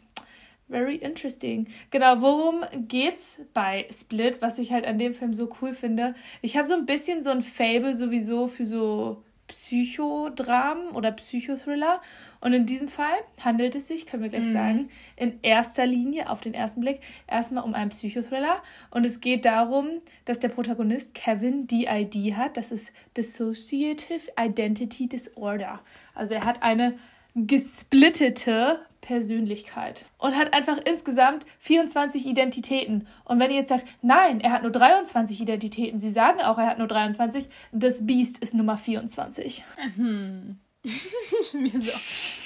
[0.69, 1.67] Very interesting.
[1.91, 6.15] Genau, worum geht's bei Split, was ich halt an dem Film so cool finde?
[6.41, 12.01] Ich habe so ein bisschen so ein Fable sowieso für so Psychodramen oder Psychothriller.
[12.41, 14.53] Und in diesem Fall handelt es sich, können wir gleich mhm.
[14.53, 18.63] sagen, in erster Linie auf den ersten Blick erstmal um einen Psychothriller.
[18.91, 19.89] Und es geht darum,
[20.25, 22.57] dass der Protagonist Kevin DID hat.
[22.57, 25.81] Das ist Dissociative Identity Disorder.
[26.15, 26.99] Also er hat eine
[27.35, 33.07] gesplittete Persönlichkeit und hat einfach insgesamt 24 Identitäten.
[33.25, 36.67] Und wenn ihr jetzt sagt, nein, er hat nur 23 Identitäten, sie sagen auch, er
[36.67, 39.63] hat nur 23, das Biest ist Nummer 24.
[39.97, 40.59] Mhm.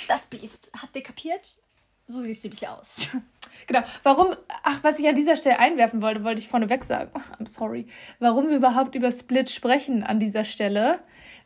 [0.08, 1.62] das Biest, habt ihr kapiert?
[2.06, 3.08] So sieht es nämlich aus.
[3.66, 3.82] Genau.
[4.02, 7.10] Warum, ach, was ich an dieser Stelle einwerfen wollte, wollte ich vorneweg sagen.
[7.38, 7.86] I'm sorry.
[8.18, 11.00] Warum wir überhaupt über Split sprechen an dieser Stelle,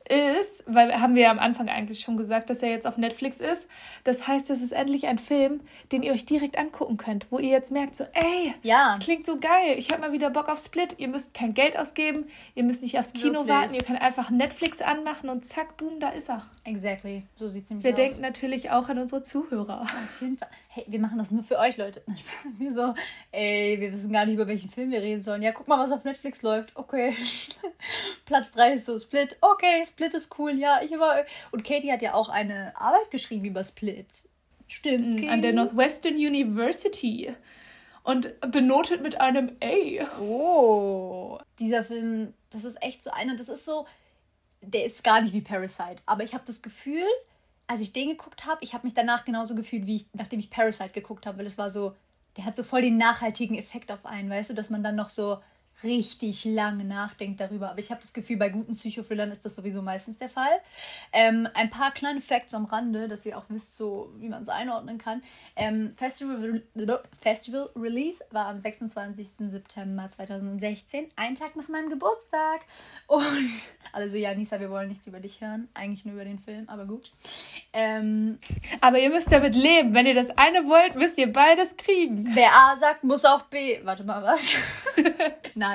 [0.09, 3.41] ist, weil haben wir ja am Anfang eigentlich schon gesagt, dass er jetzt auf Netflix
[3.41, 3.67] ist.
[4.05, 5.61] Das heißt, es ist endlich ein Film,
[5.91, 8.91] den ihr euch direkt angucken könnt, wo ihr jetzt merkt, so, ey, ja.
[8.91, 9.77] das klingt so geil.
[9.77, 10.97] Ich habe mal wieder Bock auf Split.
[10.99, 13.49] Ihr müsst kein Geld ausgeben, ihr müsst nicht aufs Kino Wirklich?
[13.49, 16.47] warten, ihr könnt einfach Netflix anmachen und zack, boom, da ist er.
[16.65, 17.25] Exactly.
[17.37, 17.99] So sieht es nämlich wir aus.
[17.99, 19.83] Wir denken natürlich auch an unsere Zuhörer.
[19.83, 20.49] Auf jeden Fall.
[20.69, 22.03] Hey, wir machen das nur für euch, Leute.
[22.59, 22.95] Wir so,
[23.31, 25.43] ey, wir wissen gar nicht, über welchen Film wir reden sollen.
[25.43, 26.77] Ja, guck mal, was auf Netflix läuft.
[26.77, 27.15] Okay.
[28.25, 29.37] Platz 3 ist so Split.
[29.41, 30.53] Okay, Split ist cool.
[30.53, 31.25] Ja, ich war.
[31.51, 34.07] Und Katie hat ja auch eine Arbeit geschrieben über Split.
[34.69, 35.29] Stimmt's, Katie?
[35.29, 37.35] An der Northwestern University.
[38.05, 40.21] Und benotet mit einem A.
[40.21, 41.39] Oh.
[41.59, 43.87] Dieser Film, das ist echt so einer, das ist so.
[44.61, 46.03] Der ist gar nicht wie Parasite.
[46.07, 47.07] Aber ich habe das Gefühl,
[47.67, 50.51] als ich den geguckt habe, ich habe mich danach genauso gefühlt, wie ich, nachdem ich
[50.51, 51.97] Parasite geguckt habe, weil es war so,
[52.37, 55.09] der hat so voll den nachhaltigen Effekt auf einen, weißt du, dass man dann noch
[55.09, 55.39] so
[55.85, 57.71] richtig lange nachdenkt darüber.
[57.71, 60.61] Aber ich habe das Gefühl, bei guten Psychothrillern ist das sowieso meistens der Fall.
[61.13, 64.49] Ähm, ein paar kleine Facts am Rande, dass ihr auch wisst, so wie man es
[64.49, 65.23] einordnen kann.
[65.57, 66.63] Ähm, Festival,
[67.21, 69.29] Festival Release war am 26.
[69.51, 72.61] September 2016, ein Tag nach meinem Geburtstag.
[73.07, 73.51] Und
[73.93, 75.69] alle so, ja, Nisa, wir wollen nichts über dich hören.
[75.75, 77.11] Eigentlich nur über den Film, aber gut.
[77.73, 78.39] Ähm,
[78.81, 79.95] aber ihr müsst damit leben.
[79.95, 82.31] Wenn ihr das eine wollt, müsst ihr beides kriegen.
[82.35, 83.81] Wer A sagt, muss auch B.
[83.85, 84.57] Warte mal, was?
[85.55, 85.72] Nein.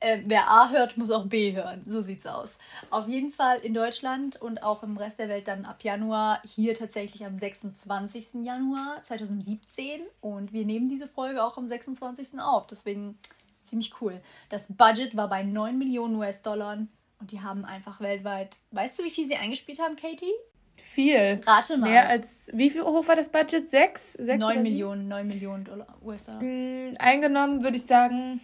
[0.00, 1.82] Äh, wer A hört, muss auch B hören.
[1.86, 2.58] So sieht's aus.
[2.90, 6.40] Auf jeden Fall in Deutschland und auch im Rest der Welt dann ab Januar.
[6.44, 8.44] Hier tatsächlich am 26.
[8.44, 10.02] Januar 2017.
[10.20, 12.38] Und wir nehmen diese Folge auch am 26.
[12.38, 12.68] auf.
[12.68, 13.18] Deswegen
[13.64, 14.20] ziemlich cool.
[14.50, 16.86] Das Budget war bei 9 Millionen US-Dollar.
[17.20, 18.56] Und die haben einfach weltweit.
[18.70, 20.32] Weißt du, wie viel sie eingespielt haben, Katie?
[20.76, 21.40] Viel.
[21.44, 21.90] Rate mal.
[21.90, 22.48] Mehr als.
[22.52, 23.68] Wie viel hoch war das Budget?
[23.68, 24.12] Sechs?
[24.12, 26.40] Sechs 9 Millionen, 9 Millionen Dollar US-Dollar.
[26.40, 28.40] Mm, eingenommen würde ich sagen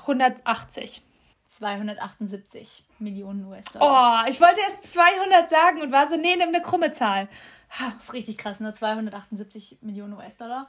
[0.00, 1.02] 180.
[1.52, 4.24] 278 Millionen US-Dollar.
[4.24, 7.28] Oh, ich wollte erst 200 sagen und war so, nee, nimm eine krumme Zahl.
[7.78, 8.72] Das ist richtig krass, ne?
[8.72, 10.68] 278 Millionen US-Dollar.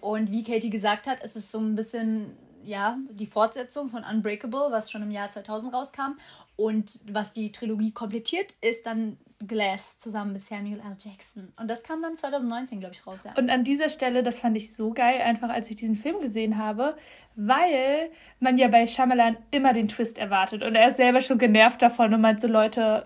[0.00, 4.70] Und wie Katie gesagt hat, ist es so ein bisschen, ja, die Fortsetzung von Unbreakable,
[4.70, 6.18] was schon im Jahr 2000 rauskam.
[6.56, 10.96] Und was die Trilogie komplettiert, ist dann Glass zusammen mit Samuel L.
[10.98, 11.52] Jackson.
[11.56, 13.22] Und das kam dann 2019, glaube ich, raus.
[13.24, 13.34] Ja.
[13.36, 16.58] Und an dieser Stelle, das fand ich so geil, einfach als ich diesen Film gesehen
[16.58, 16.96] habe,
[17.36, 20.64] weil man ja bei Shyamalan immer den Twist erwartet.
[20.64, 23.04] Und er ist selber schon genervt davon und meint so, Leute,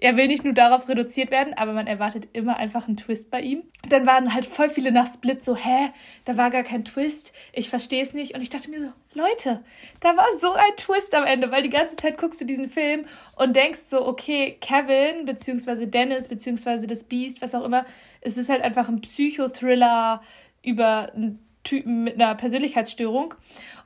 [0.00, 3.40] er will nicht nur darauf reduziert werden, aber man erwartet immer einfach einen Twist bei
[3.40, 3.64] ihm.
[3.88, 5.90] Dann waren halt voll viele nach Split so, hä,
[6.24, 8.34] da war gar kein Twist, ich verstehe es nicht.
[8.34, 9.62] Und ich dachte mir so, Leute,
[10.00, 13.04] da war so ein Twist am Ende, weil die ganze Zeit guckst du diesen Film
[13.36, 17.84] und denkst so, okay, Kevin, beziehungsweise Dennis, beziehungsweise das Beast, was auch immer,
[18.22, 20.22] es ist halt einfach ein Psychothriller
[20.62, 23.34] über einen Typen mit einer Persönlichkeitsstörung.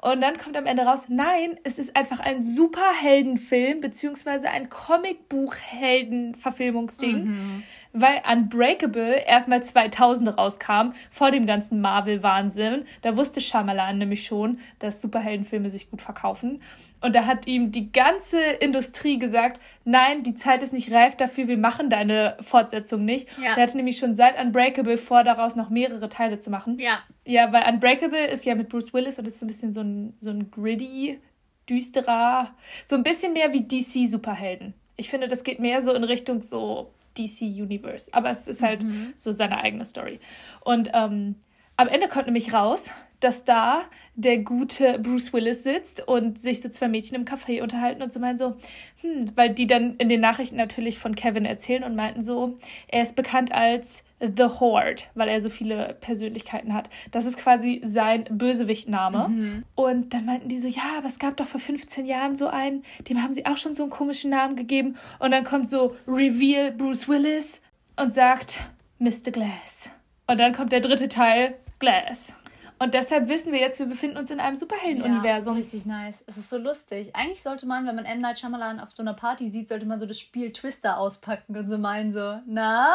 [0.00, 7.24] Und dann kommt am Ende raus, nein, es ist einfach ein Superheldenfilm, beziehungsweise ein Comicbuchhelden-Verfilmungsding.
[7.24, 7.64] Mhm.
[7.96, 12.84] Weil Unbreakable erstmal 2000 rauskam, vor dem ganzen Marvel-Wahnsinn.
[13.02, 16.60] Da wusste Shyamalan nämlich schon, dass Superheldenfilme sich gut verkaufen.
[17.00, 21.48] Und da hat ihm die ganze Industrie gesagt, nein, die Zeit ist nicht reif dafür,
[21.48, 23.28] wir machen deine Fortsetzung nicht.
[23.38, 23.56] Ja.
[23.56, 26.78] Er hatte nämlich schon seit Unbreakable vor, daraus noch mehrere Teile zu machen.
[26.78, 27.00] Ja.
[27.26, 30.14] Ja, weil Unbreakable ist ja mit Bruce Willis und ist so ein bisschen so ein,
[30.20, 31.20] so ein gritty,
[31.68, 32.54] düsterer,
[32.84, 34.74] so ein bisschen mehr wie DC-Superhelden.
[34.96, 38.08] Ich finde, das geht mehr so in Richtung so DC Universe.
[38.12, 39.14] Aber es ist halt mhm.
[39.16, 40.20] so seine eigene Story.
[40.60, 41.36] Und ähm,
[41.76, 46.68] am Ende kommt nämlich raus, dass da der gute Bruce Willis sitzt und sich so
[46.68, 48.56] zwei Mädchen im Café unterhalten und so meinen so,
[49.00, 53.02] hm, weil die dann in den Nachrichten natürlich von Kevin erzählen und meinten so, er
[53.02, 56.90] ist bekannt als The Horde, weil er so viele Persönlichkeiten hat.
[57.10, 59.28] Das ist quasi sein Bösewichtname.
[59.28, 59.64] Mhm.
[59.74, 62.84] Und dann meinten die so, ja, aber es gab doch vor 15 Jahren so einen,
[63.08, 64.96] dem haben sie auch schon so einen komischen Namen gegeben.
[65.18, 67.60] Und dann kommt so Reveal Bruce Willis
[67.96, 68.60] und sagt
[68.98, 69.30] Mr.
[69.32, 69.90] Glass.
[70.26, 72.32] Und dann kommt der dritte Teil, Glass.
[72.78, 75.54] Und deshalb wissen wir jetzt, wir befinden uns in einem Superhelden-Universum.
[75.54, 76.24] Ja, richtig nice.
[76.26, 77.14] Es ist so lustig.
[77.14, 78.20] Eigentlich sollte man, wenn man M.
[78.20, 81.68] Night Shyamalan auf so einer Party sieht, sollte man so das Spiel Twister auspacken und
[81.68, 82.94] so meinen so, na,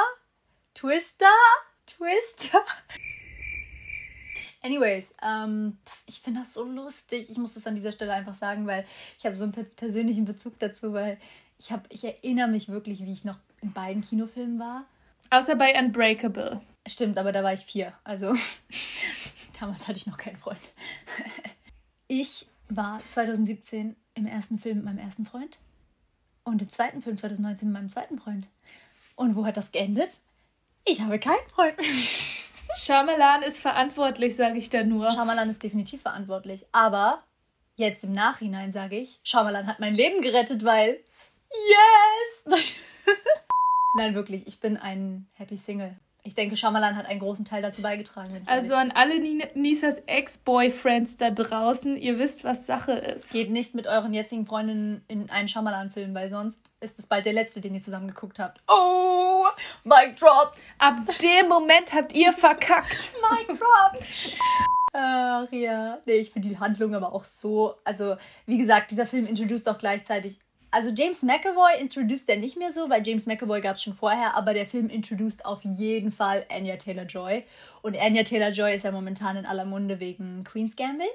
[0.79, 1.25] Twister?
[1.85, 2.63] Twister?
[4.61, 7.29] Anyways, ähm, das, ich finde das so lustig.
[7.29, 8.85] Ich muss das an dieser Stelle einfach sagen, weil
[9.17, 11.17] ich habe so einen persönlichen Bezug dazu, weil
[11.57, 14.85] ich, hab, ich erinnere mich wirklich, wie ich noch in beiden Kinofilmen war.
[15.31, 16.61] Außer bei Unbreakable.
[16.87, 17.93] Stimmt, aber da war ich vier.
[18.05, 18.33] Also
[19.59, 20.61] Damals hatte ich noch keinen Freund.
[22.11, 25.59] Ich war 2017 im ersten Film mit meinem ersten Freund
[26.43, 28.47] und im zweiten Film 2019 mit meinem zweiten Freund.
[29.15, 30.19] Und wo hat das geendet?
[30.85, 31.75] Ich habe keinen Freund.
[32.77, 35.11] Shyamalan ist verantwortlich, sage ich da nur.
[35.11, 36.65] Shyamalan ist definitiv verantwortlich.
[36.71, 37.23] Aber
[37.75, 40.99] jetzt im Nachhinein sage ich, Shyamalan hat mein Leben gerettet, weil
[41.51, 42.61] yes!
[43.97, 47.81] Nein, wirklich, ich bin ein Happy Single ich denke, Shyamalan hat einen großen Teil dazu
[47.81, 48.41] beigetragen.
[48.45, 49.19] Also an alle
[49.55, 53.31] Nisas Ex-Boyfriends da draußen, ihr wisst, was Sache ist.
[53.31, 57.33] Geht nicht mit euren jetzigen Freundinnen in einen Shyamalan-Film, weil sonst ist es bald der
[57.33, 58.61] letzte, den ihr zusammen geguckt habt.
[58.67, 59.45] Oh,
[59.85, 60.53] Mic Drop.
[60.77, 63.13] Ab dem Moment habt ihr verkackt.
[63.47, 64.03] Mic Drop.
[64.93, 65.99] Ach ja.
[66.05, 67.75] Nee, ich finde die Handlung aber auch so.
[67.85, 70.39] Also, wie gesagt, dieser Film introduced auch gleichzeitig
[70.71, 74.35] also James McAvoy introduced er nicht mehr so, weil James McAvoy gab es schon vorher,
[74.35, 77.43] aber der Film introduced auf jeden Fall Anya Taylor-Joy.
[77.81, 81.07] Und Anya Taylor-Joy ist ja momentan in aller Munde wegen Queen's Gambit.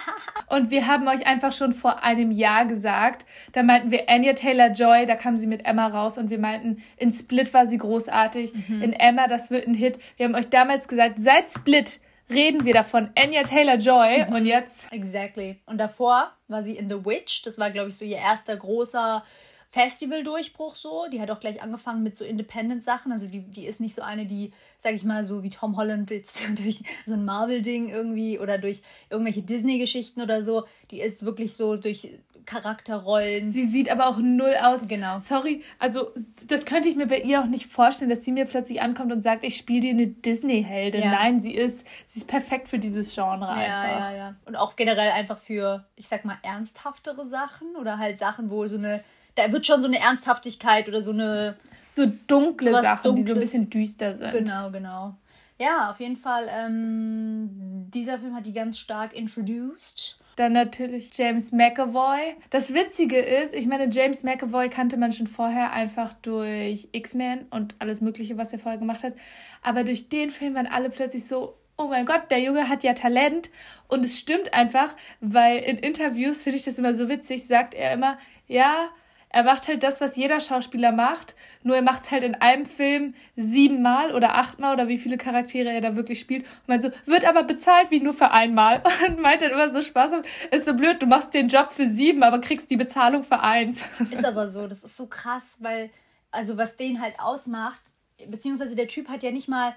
[0.48, 5.06] und wir haben euch einfach schon vor einem Jahr gesagt, da meinten wir Anya Taylor-Joy,
[5.06, 8.82] da kam sie mit Emma raus und wir meinten, in Split war sie großartig, mhm.
[8.82, 9.98] in Emma, das wird ein Hit.
[10.16, 13.10] Wir haben euch damals gesagt, seit Split reden wir davon.
[13.14, 14.92] Anya Taylor-Joy und jetzt...
[14.92, 15.58] Exactly.
[15.66, 17.42] Und davor war sie in The Witch.
[17.42, 19.24] Das war, glaube ich, so ihr erster großer
[19.70, 21.06] Festival-Durchbruch so.
[21.12, 23.12] Die hat auch gleich angefangen mit so Independent-Sachen.
[23.12, 26.10] Also die, die ist nicht so eine, die, sag ich mal, so wie Tom Holland
[26.10, 30.64] jetzt durch so ein Marvel-Ding irgendwie oder durch irgendwelche Disney-Geschichten oder so.
[30.90, 32.08] Die ist wirklich so durch
[32.46, 33.50] Charakterrollen.
[33.50, 34.88] Sie sieht aber auch null aus.
[34.88, 35.20] Genau.
[35.20, 36.12] Sorry, also
[36.46, 39.22] das könnte ich mir bei ihr auch nicht vorstellen, dass sie mir plötzlich ankommt und
[39.22, 41.02] sagt, ich spiele dir eine Disney-Heldin.
[41.02, 41.10] Ja.
[41.10, 43.62] Nein, sie ist, sie ist perfekt für dieses Genre einfach.
[43.66, 44.34] Ja, ja, ja.
[44.44, 48.76] Und auch generell einfach für, ich sag mal, ernsthaftere Sachen oder halt Sachen, wo so
[48.76, 49.02] eine
[49.36, 51.56] da wird schon so eine Ernsthaftigkeit oder so eine.
[51.88, 53.24] So dunkle Sachen, Dunkles.
[53.24, 54.32] die so ein bisschen düster sind.
[54.32, 55.14] Genau, genau.
[55.58, 60.18] Ja, auf jeden Fall, ähm, dieser Film hat die ganz stark introduced.
[60.36, 62.36] Dann natürlich James McAvoy.
[62.50, 67.74] Das Witzige ist, ich meine, James McAvoy kannte man schon vorher einfach durch X-Men und
[67.78, 69.14] alles Mögliche, was er vorher gemacht hat.
[69.62, 72.92] Aber durch den Film waren alle plötzlich so, oh mein Gott, der Junge hat ja
[72.92, 73.50] Talent.
[73.88, 77.94] Und es stimmt einfach, weil in Interviews finde ich das immer so witzig, sagt er
[77.94, 78.90] immer, ja,
[79.36, 82.64] er macht halt das, was jeder Schauspieler macht, nur er macht es halt in einem
[82.64, 86.44] Film siebenmal oder achtmal oder wie viele Charaktere er da wirklich spielt.
[86.44, 88.82] Und meint so, wird aber bezahlt wie nur für einmal.
[89.06, 90.12] Und meint dann immer so Spaß,
[90.50, 93.84] ist so blöd, du machst den Job für sieben, aber kriegst die Bezahlung für eins.
[94.10, 95.90] Ist aber so, das ist so krass, weil,
[96.30, 97.82] also was den halt ausmacht,
[98.28, 99.74] beziehungsweise der Typ hat ja nicht mal,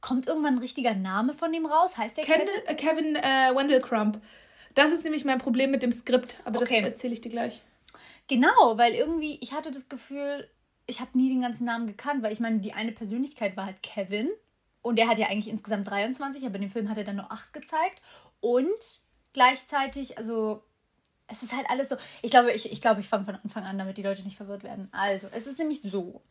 [0.00, 1.96] kommt irgendwann ein richtiger Name von ihm raus?
[1.96, 2.48] Heißt der Kevin?
[2.76, 4.20] Kevin, Kevin äh, Wendell Crump.
[4.74, 6.80] Das ist nämlich mein Problem mit dem Skript, aber okay.
[6.80, 7.62] das erzähle ich dir gleich.
[8.28, 10.48] Genau, weil irgendwie, ich hatte das Gefühl,
[10.86, 13.82] ich habe nie den ganzen Namen gekannt, weil ich meine, die eine Persönlichkeit war halt
[13.82, 14.30] Kevin.
[14.82, 17.30] Und der hat ja eigentlich insgesamt 23, aber in dem Film hat er dann nur
[17.30, 18.00] 8 gezeigt.
[18.40, 20.62] Und gleichzeitig, also
[21.28, 21.96] es ist halt alles so.
[22.22, 24.62] Ich glaube, ich, ich, glaube, ich fange von Anfang an, damit die Leute nicht verwirrt
[24.62, 24.88] werden.
[24.92, 26.22] Also, es ist nämlich so.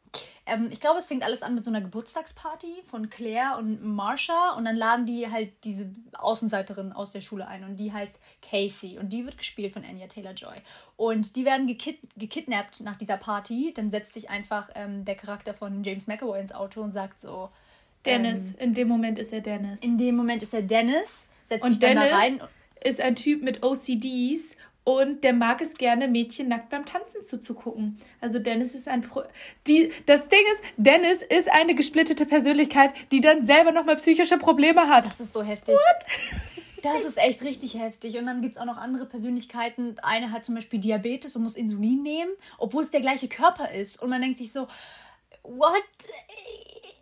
[0.45, 4.51] Ähm, ich glaube, es fängt alles an mit so einer Geburtstagsparty von Claire und Marsha.
[4.51, 7.65] Und dann laden die halt diese Außenseiterin aus der Schule ein.
[7.65, 8.97] Und die heißt Casey.
[8.97, 10.55] Und die wird gespielt von Anya Taylor Joy.
[10.95, 13.73] Und die werden gekid gekidnappt nach dieser Party.
[13.75, 17.49] Dann setzt sich einfach ähm, der Charakter von James McAvoy ins Auto und sagt so.
[18.05, 18.51] Dennis.
[18.51, 19.81] Ähm, in dem Moment ist er Dennis.
[19.81, 21.27] In dem Moment ist er Dennis.
[21.43, 22.39] Setzt und sich dann Dennis da rein.
[22.83, 24.55] Ist ein Typ mit OCDs
[24.85, 27.99] und der mag es gerne, Mädchen nackt beim Tanzen zuzugucken.
[28.21, 29.23] Also Dennis ist ein Pro
[29.67, 34.87] die Das Ding ist, Dennis ist eine gesplittete Persönlichkeit, die dann selber nochmal psychische Probleme
[34.87, 35.07] hat.
[35.07, 35.73] Das ist so heftig.
[35.73, 36.43] What?
[36.83, 38.15] Das ist echt richtig heftig.
[38.19, 39.95] Und dann gibt es auch noch andere Persönlichkeiten.
[40.03, 44.03] Eine hat zum Beispiel Diabetes und muss Insulin nehmen, obwohl es der gleiche Körper ist.
[44.03, 44.67] Und man denkt sich so,
[45.41, 45.83] what?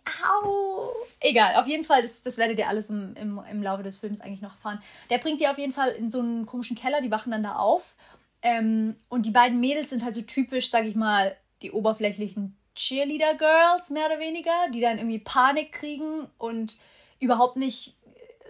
[0.07, 0.91] How?
[1.19, 4.19] Egal, auf jeden Fall, das, das werdet ihr alles im, im, im Laufe des Films
[4.19, 4.81] eigentlich noch erfahren.
[5.09, 7.55] Der bringt die auf jeden Fall in so einen komischen Keller, die wachen dann da
[7.55, 7.95] auf.
[8.41, 13.89] Ähm, und die beiden Mädels sind halt so typisch, sag ich mal, die oberflächlichen Cheerleader-Girls,
[13.91, 16.77] mehr oder weniger, die dann irgendwie Panik kriegen und
[17.19, 17.95] überhaupt nicht,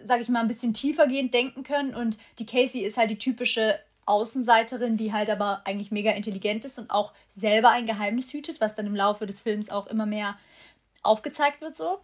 [0.02, 1.94] sag ich mal, ein bisschen tiefergehend denken können.
[1.94, 6.80] Und die Casey ist halt die typische Außenseiterin, die halt aber eigentlich mega intelligent ist
[6.80, 10.38] und auch selber ein Geheimnis hütet, was dann im Laufe des Films auch immer mehr
[11.04, 12.00] aufgezeigt wird so.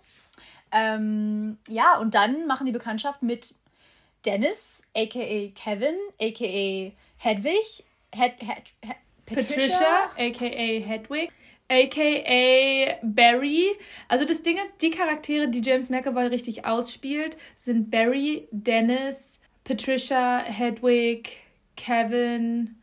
[0.71, 3.55] Ähm, ja, und dann machen die Bekanntschaft mit
[4.25, 7.83] Dennis, aka Kevin, aka Hedwig,
[8.13, 11.31] Hed, Hed, Hed, Patricia, aka Hedwig,
[11.69, 13.71] aka Barry.
[14.07, 20.39] Also das Ding ist, die Charaktere, die James McAvoy richtig ausspielt, sind Barry, Dennis, Patricia,
[20.39, 21.37] Hedwig,
[21.75, 22.78] Kevin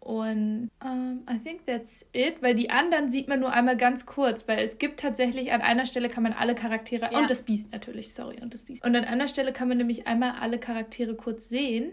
[0.00, 4.06] und um, ähm, I think that's it, weil die anderen sieht man nur einmal ganz
[4.06, 7.18] kurz, weil es gibt tatsächlich an einer Stelle kann man alle Charaktere ja.
[7.18, 8.84] und das Biest natürlich, sorry, und das Biest.
[8.84, 11.92] Und an einer Stelle kann man nämlich einmal alle Charaktere kurz sehen,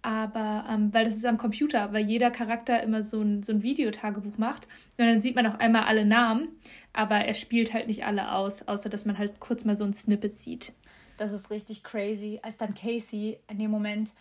[0.00, 3.52] aber um, ähm, weil das ist am Computer, weil jeder Charakter immer so ein, so
[3.52, 6.48] ein Videotagebuch macht und dann sieht man auch einmal alle Namen,
[6.92, 9.92] aber er spielt halt nicht alle aus, außer dass man halt kurz mal so ein
[9.92, 10.72] Snippet sieht.
[11.16, 14.12] Das ist richtig crazy, als dann Casey in dem Moment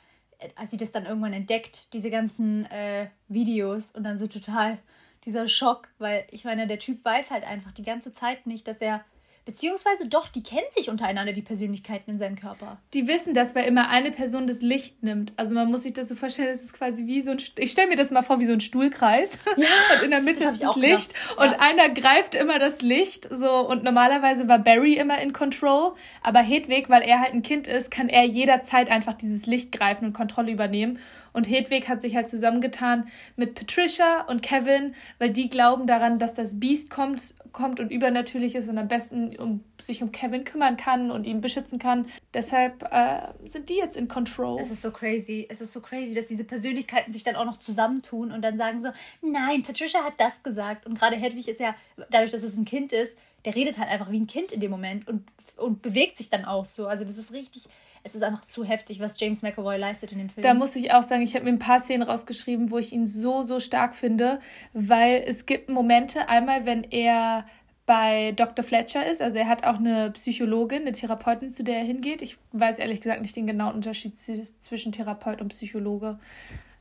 [0.56, 4.78] als sie das dann irgendwann entdeckt, diese ganzen äh, Videos und dann so total
[5.26, 8.82] dieser Schock, weil ich meine, der Typ weiß halt einfach die ganze Zeit nicht, dass
[8.82, 9.04] er
[9.46, 12.80] Beziehungsweise doch, die kennen sich untereinander, die Persönlichkeiten in seinem Körper.
[12.94, 15.34] Die wissen das, weil immer eine Person das Licht nimmt.
[15.38, 17.88] Also man muss sich das so vorstellen, es ist quasi wie so ein, ich stelle
[17.88, 19.40] mir das mal vor wie so ein Stuhlkreis.
[19.58, 21.14] Ja, und in der Mitte das ist das Licht.
[21.14, 21.44] Ja.
[21.44, 23.28] Und einer greift immer das Licht.
[23.32, 25.94] So, und normalerweise war Barry immer in Control.
[26.22, 30.06] Aber Hedwig, weil er halt ein Kind ist, kann er jederzeit einfach dieses Licht greifen
[30.06, 31.00] und Kontrolle übernehmen.
[31.34, 36.34] Und Hedwig hat sich halt zusammengetan mit Patricia und Kevin, weil die glauben daran, dass
[36.34, 40.78] das Biest kommt, kommt und übernatürlich ist und am besten um, sich um Kevin kümmern
[40.78, 42.06] kann und ihn beschützen kann.
[42.34, 44.60] Deshalb äh, sind die jetzt in Control.
[44.60, 45.48] Es ist so crazy.
[45.50, 48.82] Es ist so crazy, dass diese Persönlichkeiten sich dann auch noch zusammentun und dann sagen
[48.82, 48.90] so,
[49.22, 50.86] nein, Patricia hat das gesagt.
[50.86, 51.76] Und gerade Hedwig ist ja,
[52.10, 54.72] dadurch, dass es ein Kind ist, der redet halt einfach wie ein Kind in dem
[54.72, 55.24] Moment und,
[55.58, 56.88] und bewegt sich dann auch so.
[56.88, 57.70] Also das ist richtig,
[58.04, 60.44] es ist einfach zu heftig, was James McAvoy leistet in dem Film.
[60.44, 63.08] Da muss ich auch sagen, ich habe mir ein paar Szenen rausgeschrieben, wo ich ihn
[63.08, 64.40] so, so stark finde,
[64.74, 67.46] weil es gibt Momente, einmal, wenn er
[67.90, 68.64] bei Dr.
[68.64, 69.20] Fletcher ist.
[69.20, 72.22] Also er hat auch eine Psychologin, eine Therapeutin, zu der er hingeht.
[72.22, 76.20] Ich weiß ehrlich gesagt nicht den genauen Unterschied zwischen Therapeut und Psychologe.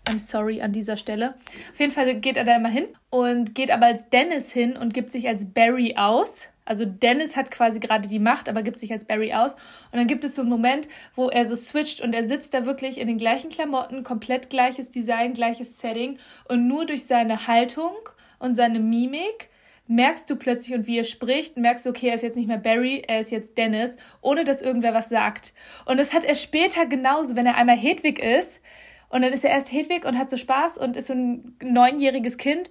[0.07, 1.35] I'm sorry an dieser Stelle.
[1.73, 4.93] Auf jeden Fall geht er da immer hin und geht aber als Dennis hin und
[4.93, 6.49] gibt sich als Barry aus.
[6.67, 9.55] Also Dennis hat quasi gerade die Macht, aber gibt sich als Barry aus.
[9.55, 12.67] Und dann gibt es so einen Moment, wo er so switcht und er sitzt da
[12.67, 16.19] wirklich in den gleichen Klamotten, komplett gleiches Design, gleiches Setting
[16.51, 17.97] und nur durch seine Haltung
[18.39, 19.48] und seine Mimik
[19.89, 22.59] merkst du plötzlich und wie er spricht, merkst du, okay, er ist jetzt nicht mehr
[22.59, 25.55] Barry, er ist jetzt Dennis, ohne dass irgendwer was sagt.
[25.87, 28.61] Und das hat er später genauso, wenn er einmal Hedwig ist
[29.09, 32.37] und dann ist er erst Hedwig und hat so Spaß und ist so ein neunjähriges
[32.37, 32.71] Kind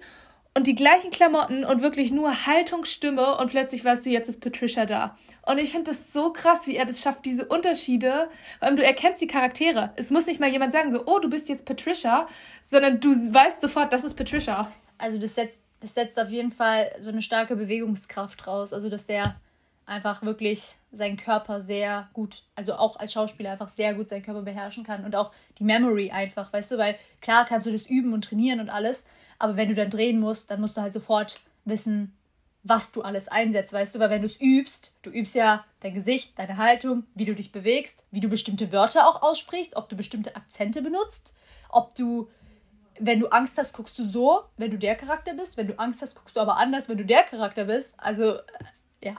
[0.54, 4.40] und die gleichen Klamotten und wirklich nur Haltung, Stimme und plötzlich weißt du, jetzt ist
[4.40, 5.16] Patricia da.
[5.46, 8.28] Und ich finde das so krass, wie er das schafft, diese Unterschiede,
[8.60, 9.92] weil du erkennst die Charaktere.
[9.96, 12.26] Es muss nicht mal jemand sagen, so, oh, du bist jetzt Patricia,
[12.62, 14.70] sondern du weißt sofort, das ist Patricia.
[14.98, 18.72] Also das setzt das setzt auf jeden Fall so eine starke Bewegungskraft raus.
[18.72, 19.36] Also, dass der
[19.88, 24.42] einfach wirklich seinen Körper sehr gut, also auch als Schauspieler einfach sehr gut seinen Körper
[24.42, 28.12] beherrschen kann und auch die Memory einfach, weißt du, weil klar kannst du das üben
[28.12, 29.06] und trainieren und alles,
[29.38, 32.14] aber wenn du dann drehen musst, dann musst du halt sofort wissen,
[32.64, 35.94] was du alles einsetzt, weißt du, weil wenn du es übst, du übst ja dein
[35.94, 39.96] Gesicht, deine Haltung, wie du dich bewegst, wie du bestimmte Wörter auch aussprichst, ob du
[39.96, 41.34] bestimmte Akzente benutzt,
[41.70, 42.28] ob du
[43.00, 45.56] wenn du Angst hast, guckst du so, wenn du der Charakter bist.
[45.56, 47.94] Wenn du Angst hast, guckst du aber anders, wenn du der Charakter bist.
[47.98, 48.42] Also, äh,
[49.02, 49.16] ja.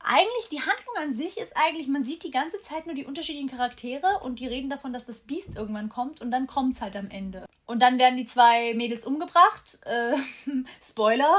[0.00, 3.50] Eigentlich, die Handlung an sich ist eigentlich, man sieht die ganze Zeit nur die unterschiedlichen
[3.50, 6.96] Charaktere und die reden davon, dass das Biest irgendwann kommt und dann kommt es halt
[6.96, 7.46] am Ende.
[7.66, 9.78] Und dann werden die zwei Mädels umgebracht.
[9.84, 10.16] Äh,
[10.82, 11.38] Spoiler,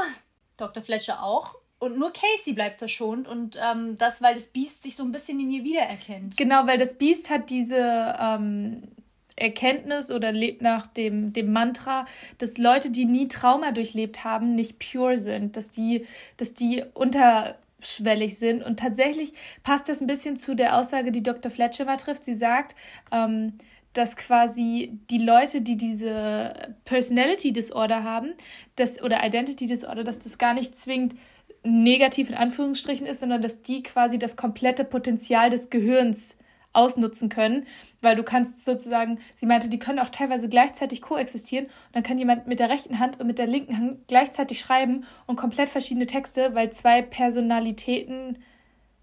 [0.56, 0.82] Dr.
[0.82, 1.56] Fletcher auch.
[1.78, 5.38] Und nur Casey bleibt verschont und ähm, das, weil das Biest sich so ein bisschen
[5.38, 6.36] in ihr wiedererkennt.
[6.36, 8.88] Genau, weil das Biest hat diese ähm,
[9.36, 12.06] Erkenntnis oder lebt nach dem, dem Mantra,
[12.38, 16.06] dass Leute, die nie Trauma durchlebt haben, nicht pure sind, dass die,
[16.36, 18.62] dass die unterschwellig sind.
[18.62, 19.32] Und tatsächlich
[19.62, 21.50] passt das ein bisschen zu der Aussage, die Dr.
[21.50, 22.24] Fletcher mal trifft.
[22.24, 22.76] Sie sagt,
[23.10, 23.54] ähm,
[23.92, 26.52] dass quasi die Leute, die diese
[26.84, 28.34] Personality Disorder haben,
[28.76, 31.14] das, oder Identity Disorder, dass das gar nicht zwingend
[31.62, 36.36] negativ in Anführungsstrichen ist, sondern dass die quasi das komplette Potenzial des Gehirns
[36.74, 37.66] ausnutzen können,
[38.02, 42.18] weil du kannst sozusagen, sie meinte, die können auch teilweise gleichzeitig koexistieren und dann kann
[42.18, 46.06] jemand mit der rechten Hand und mit der linken Hand gleichzeitig schreiben und komplett verschiedene
[46.06, 48.38] Texte, weil zwei Personalitäten,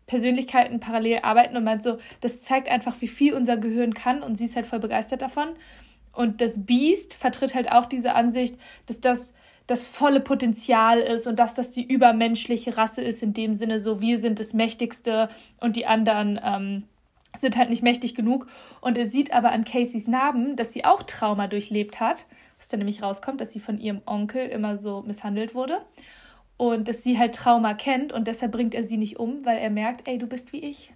[0.05, 4.38] Persönlichkeiten parallel arbeiten und meint so, das zeigt einfach, wie viel unser Gehirn kann und
[4.38, 5.49] sie ist halt voll begeistert davon.
[6.11, 9.34] Und das Beast vertritt halt auch diese Ansicht, dass das
[9.67, 14.01] das volle Potenzial ist und dass das die übermenschliche Rasse ist, in dem Sinne, so
[14.01, 15.30] wir sind das Mächtigste
[15.61, 16.84] und die anderen ähm,
[17.38, 18.48] sind halt nicht mächtig genug.
[18.82, 22.26] Und er sieht aber an Caseys Narben, dass sie auch Trauma durchlebt hat.
[22.60, 25.82] Was dann nämlich rauskommt, dass sie von ihrem Onkel immer so misshandelt wurde.
[26.58, 29.72] Und dass sie halt Trauma kennt und deshalb bringt er sie nicht um, weil er
[29.72, 30.92] merkt, ey, du bist wie ich.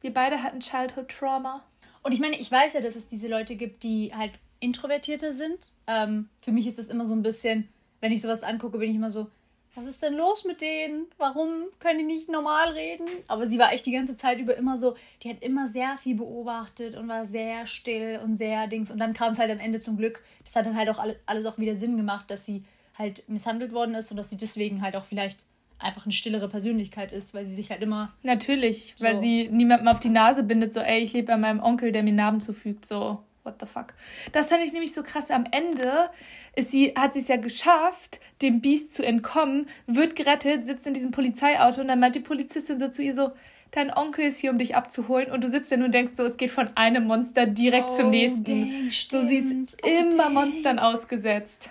[0.00, 1.64] Wir beide hatten Childhood Trauma.
[2.02, 5.72] Und ich meine, ich weiß ja, dass es diese Leute gibt, die halt introvertierter sind.
[5.86, 7.68] Ähm, für mich ist es immer so ein bisschen,
[8.00, 9.26] wenn ich sowas angucke, bin ich immer so,
[9.74, 11.06] was ist denn los mit denen?
[11.16, 13.06] Warum können die nicht normal reden?
[13.28, 16.16] Aber sie war echt die ganze Zeit über immer so, die hat immer sehr viel
[16.16, 18.90] beobachtet und war sehr still und sehr Dings.
[18.90, 20.22] Und dann kam es halt am Ende zum Glück.
[20.44, 22.64] Das hat dann halt auch alles auch wieder Sinn gemacht, dass sie
[22.98, 25.44] halt misshandelt worden ist und dass sie deswegen halt auch vielleicht
[25.78, 28.12] einfach eine stillere Persönlichkeit ist, weil sie sich halt immer.
[28.22, 31.60] Natürlich, so weil sie niemandem auf die Nase bindet, so, ey, ich lebe bei meinem
[31.60, 33.94] Onkel, der mir Narben zufügt, so what the fuck.
[34.32, 35.30] Das fand ich nämlich so krass.
[35.30, 36.10] Am Ende
[36.56, 40.94] ist sie, hat sie es ja geschafft, dem Biest zu entkommen, wird gerettet, sitzt in
[40.94, 43.32] diesem Polizeiauto und dann meint die Polizistin so zu ihr so,
[43.70, 46.24] dein Onkel ist hier, um dich abzuholen und du sitzt da nur und denkst so,
[46.24, 48.44] es geht von einem Monster direkt oh, zum nächsten.
[48.44, 50.34] Dang, so sie ist oh, immer dang.
[50.34, 51.70] Monstern ausgesetzt.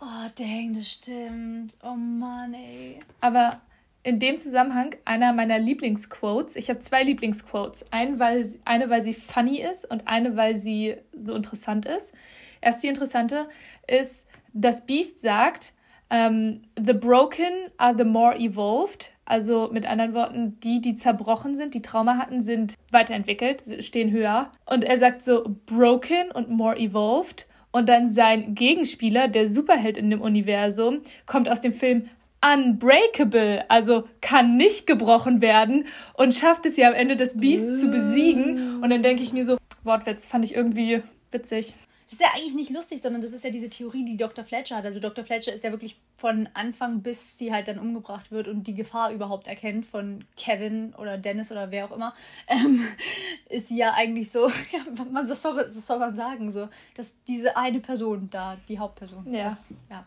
[0.00, 1.74] Oh, dang, das stimmt.
[1.82, 2.98] Oh Mann, ey.
[3.20, 3.60] Aber
[4.04, 6.56] in dem Zusammenhang einer meiner Lieblingsquotes.
[6.56, 7.86] Ich habe zwei Lieblingsquotes.
[7.92, 12.12] Ein, weil, eine, weil sie funny ist und eine, weil sie so interessant ist.
[12.60, 13.48] Erst die interessante
[13.86, 15.72] ist, das Beast sagt,
[16.10, 19.12] um, ähm, The broken are the more evolved.
[19.24, 24.50] Also mit anderen Worten, die, die zerbrochen sind, die Trauma hatten, sind weiterentwickelt, stehen höher.
[24.66, 27.46] Und er sagt so broken und more evolved.
[27.70, 32.10] Und dann sein Gegenspieler, der Superheld in dem Universum, kommt aus dem Film
[32.42, 37.88] unbreakable, also kann nicht gebrochen werden und schafft es ja am Ende das Biest zu
[37.88, 38.82] besiegen.
[38.82, 41.74] Und dann denke ich mir so, Wortwitz fand ich irgendwie witzig.
[42.12, 44.44] Das ist ja eigentlich nicht lustig, sondern das ist ja diese Theorie, die Dr.
[44.44, 44.84] Fletcher hat.
[44.84, 45.24] Also Dr.
[45.24, 49.12] Fletcher ist ja wirklich von Anfang bis sie halt dann umgebracht wird und die Gefahr
[49.12, 52.12] überhaupt erkennt von Kevin oder Dennis oder wer auch immer,
[52.48, 52.86] ähm,
[53.48, 57.24] ist sie ja eigentlich so, ja, man, was, soll, was soll man sagen, so, dass
[57.24, 59.44] diese eine Person da, die Hauptperson, ja.
[59.44, 60.04] Das, ja.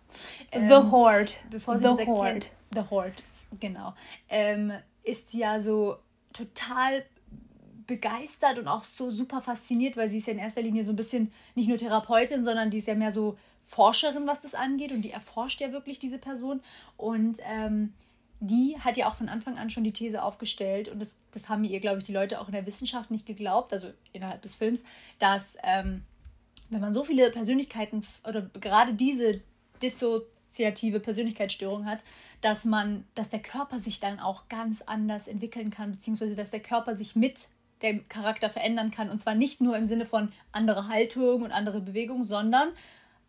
[0.51, 1.31] Ähm, The Horde.
[1.49, 2.31] Bevor sie The Horde.
[2.31, 3.15] Kennt, The Horde,
[3.59, 3.95] genau.
[4.29, 5.97] Ähm, ist ja so
[6.33, 7.03] total
[7.87, 10.95] begeistert und auch so super fasziniert, weil sie ist ja in erster Linie so ein
[10.95, 15.01] bisschen nicht nur Therapeutin, sondern die ist ja mehr so Forscherin, was das angeht und
[15.01, 16.61] die erforscht ja wirklich diese Person.
[16.97, 17.93] Und ähm,
[18.39, 21.63] die hat ja auch von Anfang an schon die These aufgestellt und das, das haben
[21.63, 24.83] ihr, glaube ich, die Leute auch in der Wissenschaft nicht geglaubt, also innerhalb des Films,
[25.19, 26.03] dass ähm,
[26.69, 29.41] wenn man so viele Persönlichkeiten oder gerade diese
[29.81, 32.03] dissoziative Persönlichkeitsstörung hat,
[32.41, 36.61] dass man, dass der Körper sich dann auch ganz anders entwickeln kann, beziehungsweise dass der
[36.61, 37.49] Körper sich mit
[37.85, 39.09] der Charakter verändern kann.
[39.09, 42.69] Und zwar nicht nur im Sinne von andere Haltung und andere Bewegung, sondern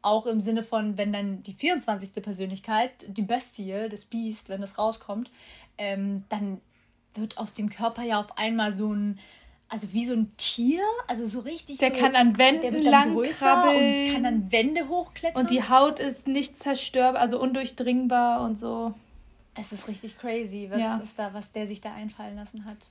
[0.03, 2.23] auch im Sinne von, wenn dann die 24.
[2.23, 5.31] Persönlichkeit, die Bestie, das Biest, wenn das rauskommt,
[5.79, 6.61] ähm, dann
[7.15, 9.19] wird aus dem Körper ja auf einmal so ein,
[9.69, 11.79] also wie so ein Tier, also so richtig.
[11.79, 14.07] Der so, kann an Wänden lang krabbeln.
[14.07, 15.43] Und kann dann Wände hochklettern.
[15.43, 18.95] Und die Haut ist nicht zerstörbar, also undurchdringbar und so.
[19.55, 21.01] Es ist richtig crazy, was, ja.
[21.03, 22.91] was, da, was der sich da einfallen lassen hat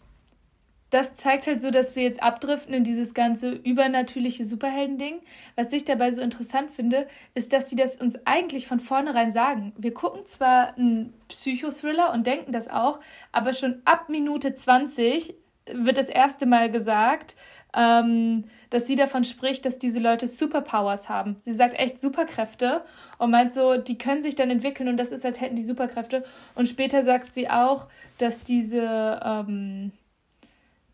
[0.92, 5.20] das zeigt halt so, dass wir jetzt abdriften in dieses ganze übernatürliche Superhelden-Ding.
[5.56, 9.74] Was ich dabei so interessant finde, ist, dass sie das uns eigentlich von vornherein sagen.
[9.78, 13.00] Wir gucken zwar einen Psychothriller und denken das auch,
[13.32, 15.34] aber schon ab Minute 20
[15.72, 17.36] wird das erste Mal gesagt,
[17.76, 21.38] ähm, dass sie davon spricht, dass diese Leute Superpowers haben.
[21.42, 22.84] Sie sagt echt Superkräfte
[23.18, 26.24] und meint so, die können sich dann entwickeln und das ist, als hätten die Superkräfte.
[26.54, 27.88] Und später sagt sie auch,
[28.20, 29.20] dass diese.
[29.24, 29.92] Ähm,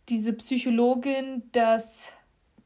[0.09, 2.11] diese Psychologin, dass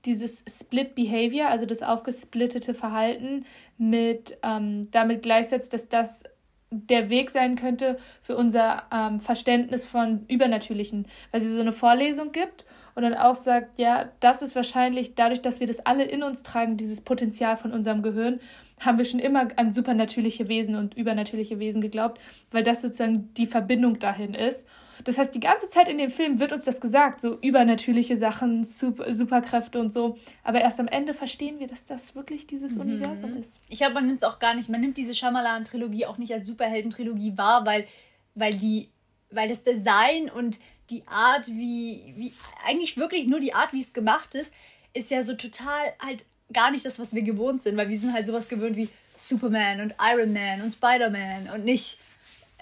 [0.05, 3.45] dieses Split Behavior, also das aufgesplittete Verhalten,
[3.77, 6.23] mit ähm, damit gleichsetzt, dass das
[6.71, 12.31] der Weg sein könnte für unser ähm, Verständnis von Übernatürlichen, weil sie so eine Vorlesung
[12.31, 12.65] gibt
[12.95, 16.43] und dann auch sagt, ja, das ist wahrscheinlich dadurch, dass wir das alle in uns
[16.43, 18.39] tragen, dieses Potenzial von unserem Gehirn,
[18.79, 22.19] haben wir schon immer an supernatürliche Wesen und übernatürliche Wesen geglaubt,
[22.51, 24.67] weil das sozusagen die Verbindung dahin ist.
[25.04, 28.64] Das heißt, die ganze Zeit in dem Film wird uns das gesagt, so übernatürliche Sachen,
[28.64, 30.18] Super Superkräfte und so.
[30.43, 32.82] Aber erst am Ende verstehen wir, dass das wirklich dieses mhm.
[32.82, 33.60] Universum ist.
[33.70, 36.48] Ich glaube, man nimmt es auch gar nicht, man nimmt diese Shyamalan-Trilogie auch nicht als
[36.48, 37.88] Superhelden-Trilogie wahr, weil,
[38.34, 38.89] weil, die,
[39.32, 40.58] weil das Design und
[40.89, 42.34] die Art, wie, wie,
[42.66, 44.54] eigentlich wirklich nur die Art, wie es gemacht ist,
[44.93, 48.14] ist ja so total halt gar nicht das, was wir gewohnt sind, weil wir sind
[48.14, 52.00] halt sowas gewöhnt wie Superman und Iron Man und Spider-Man und nicht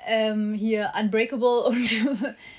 [0.05, 1.91] ähm, hier Unbreakable und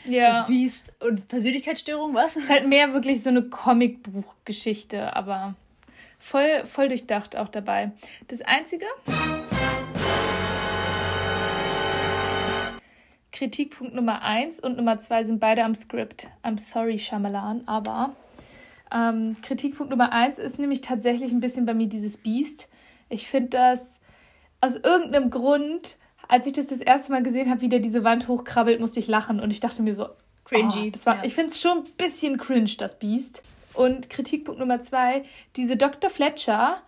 [0.05, 0.31] ja.
[0.31, 2.37] das Beast und Persönlichkeitsstörung, was?
[2.37, 5.55] Es ist halt mehr wirklich so eine Comicbuchgeschichte, aber
[6.19, 7.93] voll, voll durchdacht auch dabei.
[8.29, 8.87] Das Einzige.
[13.33, 16.29] Kritikpunkt Nummer 1 und Nummer 2 sind beide am Skript.
[16.45, 18.15] I'm sorry, Shyamalan, aber
[18.95, 22.69] ähm, Kritikpunkt Nummer 1 ist nämlich tatsächlich ein bisschen bei mir dieses Beast.
[23.09, 24.01] Ich finde das
[24.61, 25.99] aus irgendeinem Grund
[26.29, 29.09] als ich das das erste Mal gesehen habe, wie der diese Wand hochkrabbelt, musste ich
[29.09, 30.09] lachen und ich dachte mir so,
[30.45, 30.89] cringy.
[30.89, 31.25] Oh, das war, ja.
[31.25, 33.43] Ich finde es schon ein bisschen cringe, das Biest.
[33.75, 35.25] Und Kritikpunkt Nummer zwei,
[35.57, 36.09] diese Dr.
[36.09, 36.81] Fletcher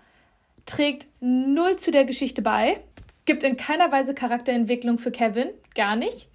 [0.66, 2.80] trägt null zu der Geschichte bei,
[3.24, 6.30] gibt in keiner Weise Charakterentwicklung für Kevin, gar nicht,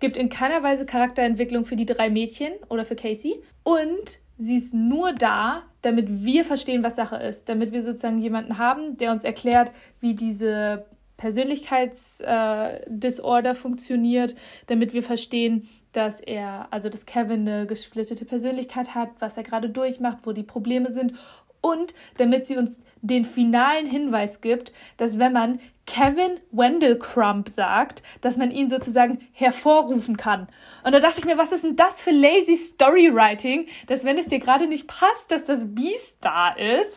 [0.00, 4.74] gibt in keiner Weise Charakterentwicklung für die drei Mädchen oder für Casey und sie ist
[4.74, 9.22] nur da, damit wir verstehen, was Sache ist, damit wir sozusagen jemanden haben, der uns
[9.22, 10.84] erklärt, wie diese
[11.22, 14.34] Persönlichkeitsdisorder äh, funktioniert,
[14.66, 19.70] damit wir verstehen, dass er, also dass Kevin eine gesplittete Persönlichkeit hat, was er gerade
[19.70, 21.14] durchmacht, wo die Probleme sind
[21.62, 28.02] und damit sie uns den finalen Hinweis gibt, dass wenn man Kevin Wendell Crump sagt,
[28.20, 30.48] dass man ihn sozusagen hervorrufen kann.
[30.84, 34.28] Und da dachte ich mir, was ist denn das für lazy Storywriting, dass wenn es
[34.28, 36.96] dir gerade nicht passt, dass das Beast da ist,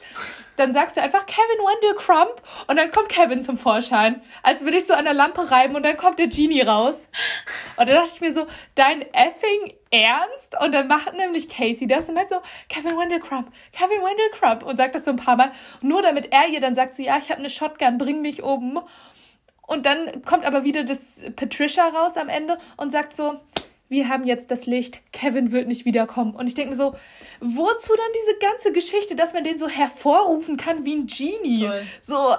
[0.55, 4.21] dann sagst du einfach Kevin Wendell Crump und dann kommt Kevin zum Vorschein.
[4.43, 7.09] Als würde ich so an der Lampe reiben und dann kommt der Genie raus.
[7.77, 8.45] Und da dachte ich mir so,
[8.75, 10.59] dein effing Ernst?
[10.61, 14.63] Und dann macht nämlich Casey das und meint so, Kevin Wendell Crump, Kevin Wendell Crump
[14.63, 15.51] und sagt das so ein paar Mal.
[15.81, 18.79] Nur damit er ihr dann sagt so, ja, ich habe eine Shotgun, bring mich oben.
[19.67, 23.39] Und dann kommt aber wieder das Patricia raus am Ende und sagt so,
[23.87, 26.35] wir haben jetzt das Licht, Kevin wird nicht wiederkommen.
[26.35, 26.95] Und ich denke mir so,
[27.39, 31.65] wozu dann diese ganze Geschichte, dass man den so hervorrufen kann wie ein Genie?
[31.65, 31.83] Toll.
[32.01, 32.35] So,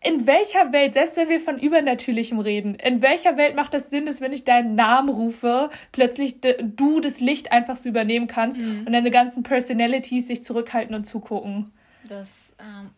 [0.00, 4.06] in welcher Welt, selbst wenn wir von Übernatürlichem reden, in welcher Welt macht das Sinn,
[4.06, 8.84] dass wenn ich deinen Namen rufe, plötzlich du das Licht einfach so übernehmen kannst mhm.
[8.86, 11.72] und deine ganzen Personalities sich zurückhalten und zugucken?
[12.08, 12.90] Das, ähm,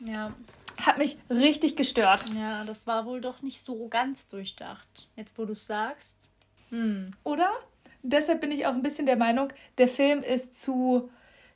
[0.00, 0.34] ja.
[0.78, 2.24] Hat mich richtig gestört.
[2.34, 5.08] Ja, das war wohl doch nicht so ganz durchdacht.
[5.14, 6.30] Jetzt, wo du es sagst.
[6.70, 7.12] Hm.
[7.22, 7.50] Oder?
[8.02, 11.10] Deshalb bin ich auch ein bisschen der Meinung, der Film ist zu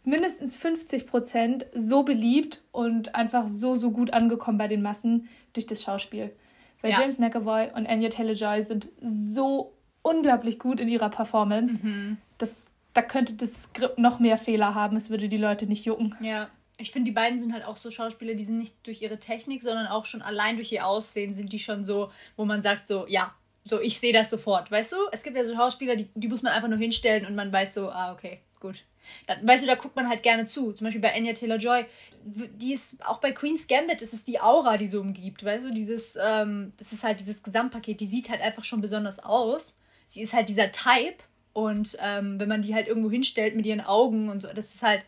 [0.04, 5.66] mindestens 50 Prozent so beliebt und einfach so, so gut angekommen bei den Massen durch
[5.66, 6.34] das Schauspiel.
[6.82, 7.00] Weil ja.
[7.00, 11.78] James McAvoy und Anya Taylor-Joy sind so unglaublich gut in ihrer Performance.
[11.82, 12.18] Mhm.
[12.38, 16.14] Das, da könnte das Skript noch mehr Fehler haben, es würde die Leute nicht jucken.
[16.20, 19.18] Ja, ich finde, die beiden sind halt auch so Schauspieler, die sind nicht durch ihre
[19.18, 22.88] Technik, sondern auch schon allein durch ihr Aussehen sind die schon so, wo man sagt
[22.88, 24.96] so, ja, so, ich sehe das sofort, weißt du?
[25.10, 27.74] Es gibt ja so Schauspieler, die, die muss man einfach nur hinstellen und man weiß
[27.74, 28.84] so, ah, okay, gut.
[29.26, 30.72] Da, weißt du, da guckt man halt gerne zu.
[30.72, 31.86] Zum Beispiel bei Anya Taylor-Joy.
[32.24, 35.70] Die ist, auch bei Queen's Gambit ist es die Aura, die so umgibt, weißt du?
[35.70, 39.76] Dieses, ähm, das ist halt dieses Gesamtpaket, die sieht halt einfach schon besonders aus.
[40.06, 43.80] Sie ist halt dieser Type und ähm, wenn man die halt irgendwo hinstellt mit ihren
[43.80, 45.02] Augen und so, das ist halt,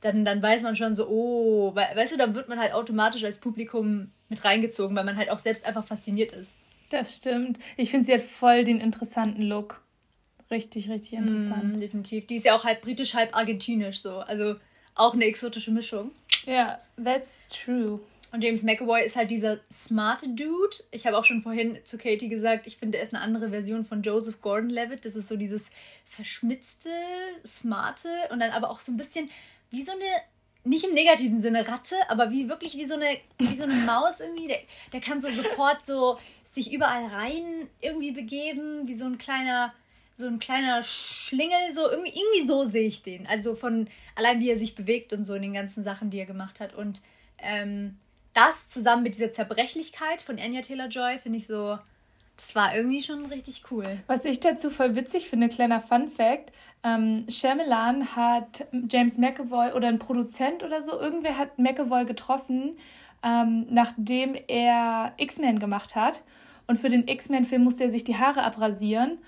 [0.00, 3.40] dann, dann weiß man schon so, oh, weißt du, dann wird man halt automatisch als
[3.40, 6.56] Publikum mit reingezogen, weil man halt auch selbst einfach fasziniert ist.
[6.90, 7.58] Das stimmt.
[7.76, 9.82] Ich finde, sie hat voll den interessanten Look.
[10.50, 11.76] Richtig, richtig interessant.
[11.76, 12.26] Mm, definitiv.
[12.26, 14.18] Die ist ja auch halb britisch, halb argentinisch so.
[14.18, 14.56] Also
[14.94, 16.10] auch eine exotische Mischung.
[16.46, 18.00] Ja, yeah, that's true.
[18.30, 20.76] Und James McAvoy ist halt dieser smarte Dude.
[20.90, 23.84] Ich habe auch schon vorhin zu Katie gesagt, ich finde, er ist eine andere Version
[23.86, 25.04] von Joseph Gordon-Levitt.
[25.04, 25.70] Das ist so dieses
[26.04, 26.90] verschmitzte,
[27.44, 29.30] smarte und dann aber auch so ein bisschen
[29.70, 30.04] wie so eine
[30.64, 34.20] nicht im negativen Sinne Ratte, aber wie wirklich wie so eine, wie so eine Maus
[34.20, 34.48] irgendwie.
[34.48, 34.58] Der,
[34.92, 39.72] der kann so sofort so sich überall rein irgendwie begeben, wie so ein kleiner,
[40.18, 43.26] so ein kleiner Schlingel, so irgendwie, irgendwie so sehe ich den.
[43.26, 46.26] Also von allein wie er sich bewegt und so in den ganzen Sachen, die er
[46.26, 46.74] gemacht hat.
[46.74, 47.00] Und
[47.38, 47.96] ähm,
[48.34, 51.78] das zusammen mit dieser Zerbrechlichkeit von Anya Taylor Joy finde ich so,
[52.36, 53.84] das war irgendwie schon richtig cool.
[54.06, 56.52] Was ich dazu voll witzig finde, kleiner Fun Fact:
[56.84, 62.76] ähm, Shyamalan hat James McAvoy oder ein Produzent oder so, irgendwer hat McAvoy getroffen,
[63.24, 66.22] ähm, nachdem er X-Men gemacht hat.
[66.68, 69.18] Und für den X-Men-Film musste er sich die Haare abrasieren.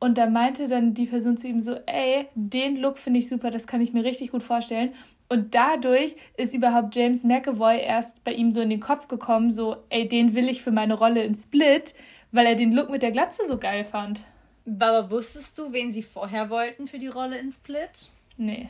[0.00, 3.50] Und da meinte dann die Person zu ihm so: Ey, den Look finde ich super,
[3.50, 4.94] das kann ich mir richtig gut vorstellen.
[5.28, 9.76] Und dadurch ist überhaupt James McAvoy erst bei ihm so in den Kopf gekommen, so,
[9.90, 11.94] ey, den will ich für meine Rolle in Split
[12.32, 14.24] weil er den Look mit der Glatze so geil fand.
[14.66, 18.10] Aber wusstest du, wen sie vorher wollten für die Rolle in Split?
[18.36, 18.68] Nee.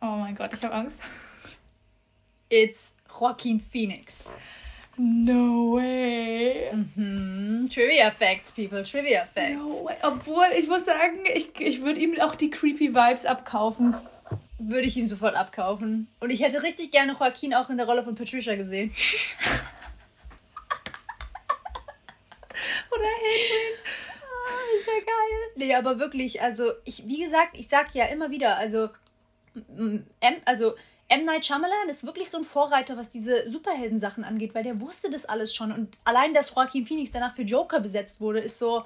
[0.00, 1.00] Oh mein Gott, ich habe Angst.
[2.48, 4.30] It's Joaquin Phoenix.
[4.98, 6.72] No way.
[6.72, 7.68] Mhm.
[7.72, 8.82] Trivia Facts, people.
[8.82, 9.54] Trivia Facts.
[9.54, 9.94] No way.
[10.02, 13.94] Obwohl, ich muss sagen, ich, ich würde ihm auch die creepy Vibes abkaufen.
[14.58, 16.08] Würde ich ihm sofort abkaufen.
[16.18, 18.90] Und ich hätte richtig gerne Joaquin auch in der Rolle von Patricia gesehen.
[22.90, 23.78] Oder Hedwig.
[24.20, 25.52] Oh, ist ja geil.
[25.54, 28.88] Nee, aber wirklich, also ich, wie gesagt, ich sag ja immer wieder, also,
[29.76, 30.04] M,
[30.44, 30.74] also
[31.10, 31.24] M.
[31.24, 35.24] Night Shyamalan ist wirklich so ein Vorreiter, was diese Superhelden-Sachen angeht, weil der wusste das
[35.24, 35.72] alles schon.
[35.72, 38.84] Und allein, dass Joaquin Phoenix danach für Joker besetzt wurde, ist so,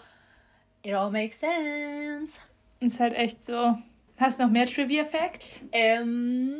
[0.82, 2.40] it all makes sense.
[2.78, 3.76] Ist halt echt so.
[4.18, 5.60] Hast du noch mehr Trivia-Facts?
[5.72, 6.54] Ähm,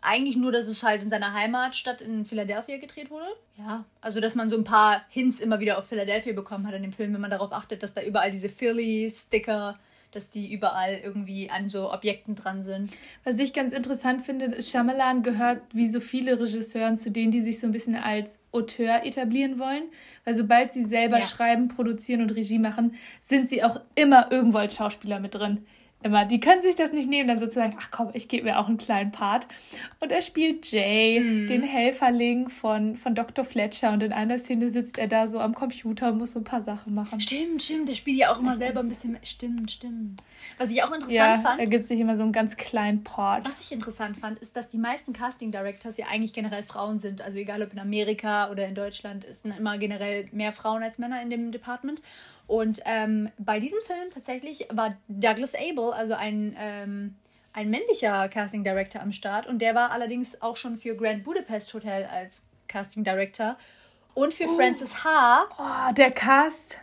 [0.00, 3.28] eigentlich nur, dass es halt in seiner Heimatstadt in Philadelphia gedreht wurde.
[3.56, 6.82] Ja, also dass man so ein paar Hints immer wieder auf Philadelphia bekommen hat in
[6.82, 9.78] dem Film, wenn man darauf achtet, dass da überall diese Philly-Sticker,
[10.12, 12.90] dass die überall irgendwie an so Objekten dran sind.
[13.24, 17.42] Was ich ganz interessant finde, ist, Shyamalan gehört wie so viele Regisseuren zu denen, die
[17.42, 19.84] sich so ein bisschen als Auteur etablieren wollen.
[20.24, 21.26] Weil sobald sie selber ja.
[21.26, 25.66] schreiben, produzieren und Regie machen, sind sie auch immer irgendwo als Schauspieler mit drin
[26.02, 26.24] immer.
[26.24, 28.78] Die können sich das nicht nehmen, dann sozusagen, ach komm, ich gebe mir auch einen
[28.78, 29.46] kleinen Part.
[30.00, 31.48] Und er spielt Jay, mhm.
[31.48, 33.44] den Helferling von, von Dr.
[33.44, 33.92] Fletcher.
[33.92, 36.62] Und in einer Szene sitzt er da so am Computer und muss so ein paar
[36.62, 37.20] Sachen machen.
[37.20, 37.88] Stimmt, stimmt.
[37.88, 39.18] Der spielt ja auch immer selber ein bisschen.
[39.22, 40.22] Stimmt, stimmt.
[40.56, 41.60] Was ich auch interessant ja, fand.
[41.60, 43.48] Er gibt sich immer so einen ganz kleinen Part.
[43.48, 47.22] Was ich interessant fand, ist, dass die meisten Casting Directors ja eigentlich generell Frauen sind.
[47.22, 51.20] Also egal ob in Amerika oder in Deutschland, sind immer generell mehr Frauen als Männer
[51.22, 52.02] in dem Department.
[52.48, 57.14] Und ähm, bei diesem Film tatsächlich war Douglas Abel, also ein, ähm,
[57.52, 59.46] ein männlicher Casting Director am Start.
[59.46, 63.58] Und der war allerdings auch schon für Grand Budapest Hotel als Casting Director.
[64.14, 65.46] Und für uh, Francis H.
[65.58, 66.78] Oh, der Cast.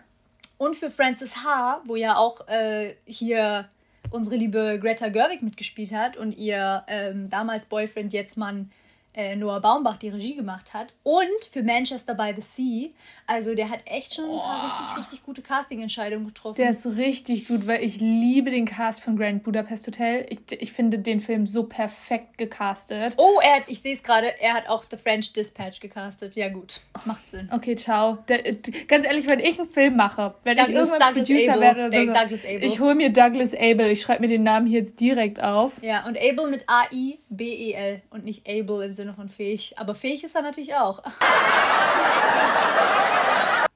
[0.59, 3.67] Und für Francis H., wo ja auch äh, hier
[4.11, 8.71] unsere liebe Greta Gerwig mitgespielt hat und ihr ähm, damals Boyfriend, jetzt Mann
[9.15, 12.89] äh, Noah Baumbach die Regie gemacht hat und für Manchester by the Sea.
[13.27, 16.55] Also der hat echt schon ein paar richtig, richtig gute Casting-Entscheidungen getroffen.
[16.55, 20.27] Der ist richtig gut, weil ich liebe den Cast von Grand Budapest Hotel.
[20.29, 23.15] Ich, ich finde den Film so perfekt gecastet.
[23.17, 26.35] Oh, er hat, ich sehe es gerade, er hat auch The French Dispatch gecastet.
[26.35, 27.49] Ja gut, macht Sinn.
[27.51, 28.19] Okay, ciao.
[28.27, 28.43] Der,
[28.87, 31.61] ganz ehrlich, wenn ich einen Film mache, wenn Douglas, ich irgendwann Douglas Producer Abel.
[31.61, 33.87] werde oder so, ich hole mir Douglas Abel.
[33.91, 35.81] Ich schreibe mir den Namen hier jetzt direkt auf.
[35.81, 39.77] Ja, und Abel mit A-I-B-E-L und nicht Abel im Sinne Sinne von fähig.
[39.77, 41.03] Aber fähig ist er natürlich auch.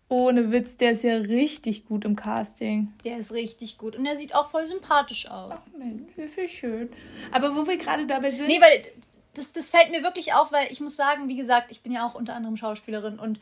[0.09, 2.91] Ohne Witz, der ist ja richtig gut im Casting.
[3.03, 3.95] Der ist richtig gut.
[3.95, 5.51] Und er sieht auch voll sympathisch aus.
[5.53, 6.89] Ach Mensch, wie schön.
[7.31, 8.47] Aber wo wir gerade dabei sind.
[8.47, 8.87] Nee, weil
[9.35, 12.07] das, das fällt mir wirklich auf, weil ich muss sagen, wie gesagt, ich bin ja
[12.07, 13.39] auch unter anderem Schauspielerin und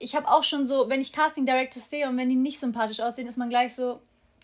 [0.00, 2.98] ich habe auch schon so, wenn ich Casting Directors sehe und wenn die nicht sympathisch
[2.98, 4.00] aussehen, ist man gleich so,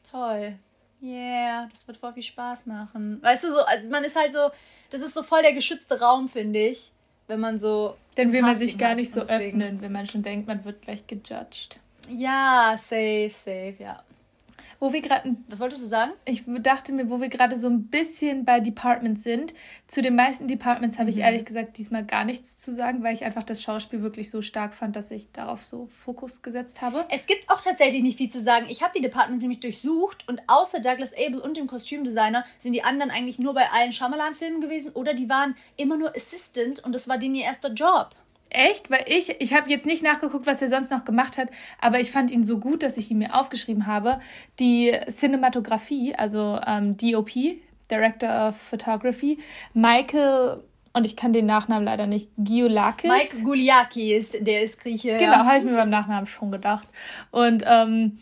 [0.08, 0.54] toll.
[1.02, 3.20] Yeah, das wird voll viel Spaß machen.
[3.22, 4.50] Weißt du, so, also man ist halt so,
[4.90, 6.92] das ist so voll der geschützte Raum, finde ich,
[7.26, 7.96] wenn man so.
[8.16, 11.06] Dann will man sich gar nicht so öffnen, wenn man schon denkt, man wird gleich
[11.06, 11.78] gejudged.
[12.08, 14.02] Ja, safe, safe, ja.
[14.80, 15.36] Wo wir gerade.
[15.48, 16.12] Was wolltest du sagen?
[16.24, 19.52] Ich dachte mir, wo wir gerade so ein bisschen bei Departments sind.
[19.86, 21.22] Zu den meisten Departments habe ich mhm.
[21.22, 24.74] ehrlich gesagt diesmal gar nichts zu sagen, weil ich einfach das Schauspiel wirklich so stark
[24.74, 27.04] fand, dass ich darauf so Fokus gesetzt habe.
[27.10, 28.66] Es gibt auch tatsächlich nicht viel zu sagen.
[28.70, 32.82] Ich habe die Departments nämlich durchsucht und außer Douglas Abel und dem Kostümdesigner sind die
[32.82, 37.06] anderen eigentlich nur bei allen Shyamalan-Filmen gewesen oder die waren immer nur Assistant und das
[37.06, 38.16] war denen ihr erster Job.
[38.50, 38.90] Echt?
[38.90, 41.48] Weil ich, ich habe jetzt nicht nachgeguckt, was er sonst noch gemacht hat,
[41.80, 44.20] aber ich fand ihn so gut, dass ich ihn mir aufgeschrieben habe.
[44.58, 47.30] Die Cinematografie, also ähm, DOP,
[47.90, 49.38] Director of Photography,
[49.72, 53.08] Michael, und ich kann den Nachnamen leider nicht, Giolakis.
[53.08, 55.16] Mike Guliakis, der ist Grieche.
[55.18, 55.44] Genau, ja.
[55.44, 56.88] habe ich mir beim Nachnamen schon gedacht.
[57.30, 58.18] Und ähm,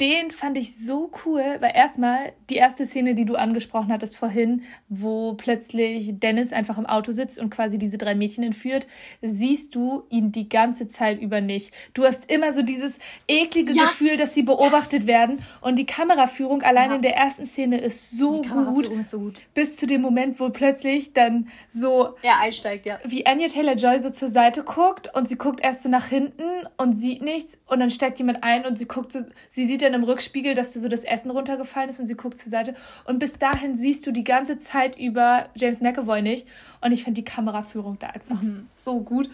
[0.00, 4.62] den fand ich so cool, weil erstmal die erste Szene, die du angesprochen hattest vorhin,
[4.88, 8.86] wo plötzlich Dennis einfach im Auto sitzt und quasi diese drei Mädchen entführt,
[9.20, 11.74] siehst du ihn die ganze Zeit über nicht.
[11.92, 12.98] Du hast immer so dieses
[13.28, 15.06] eklige yes, Gefühl, dass sie beobachtet yes.
[15.06, 16.96] werden und die Kameraführung allein ja.
[16.96, 19.40] in der ersten Szene ist so gut, ist so gut.
[19.52, 22.98] Bis zu dem Moment, wo plötzlich dann so er einsteigt, ja.
[23.04, 26.42] Wie Anya Taylor-Joy so zur Seite guckt und sie guckt erst so nach hinten
[26.78, 29.20] und sieht nichts und dann steigt jemand ein und sie guckt so,
[29.50, 32.14] sie sieht dann dann im Rückspiegel, dass da so das Essen runtergefallen ist und sie
[32.14, 32.74] guckt zur Seite.
[33.04, 36.46] Und bis dahin siehst du die ganze Zeit über James McAvoy nicht.
[36.80, 38.66] Und ich finde die Kameraführung da einfach mhm.
[38.74, 39.30] so gut.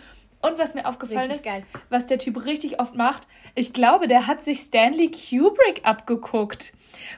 [0.47, 1.65] Und was mir aufgefallen richtig ist, geil.
[1.89, 6.73] was der Typ richtig oft macht, ich glaube, der hat sich Stanley Kubrick abgeguckt,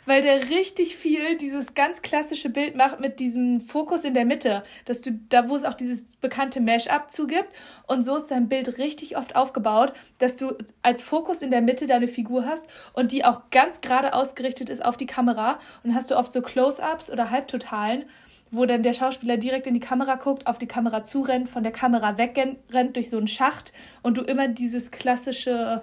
[0.07, 4.62] weil der richtig viel dieses ganz klassische Bild macht mit diesem Fokus in der Mitte,
[4.85, 7.49] dass du da, wo es auch dieses bekannte Mesh-Up zugibt.
[7.87, 11.87] Und so ist sein Bild richtig oft aufgebaut, dass du als Fokus in der Mitte
[11.87, 15.59] deine Figur hast und die auch ganz gerade ausgerichtet ist auf die Kamera.
[15.83, 18.05] Und hast du oft so Close-ups oder Halbtotalen
[18.51, 21.72] wo dann der Schauspieler direkt in die Kamera guckt, auf die Kamera zurennt, von der
[21.72, 23.72] Kamera wegrennt durch so einen Schacht
[24.03, 25.82] und du immer dieses klassische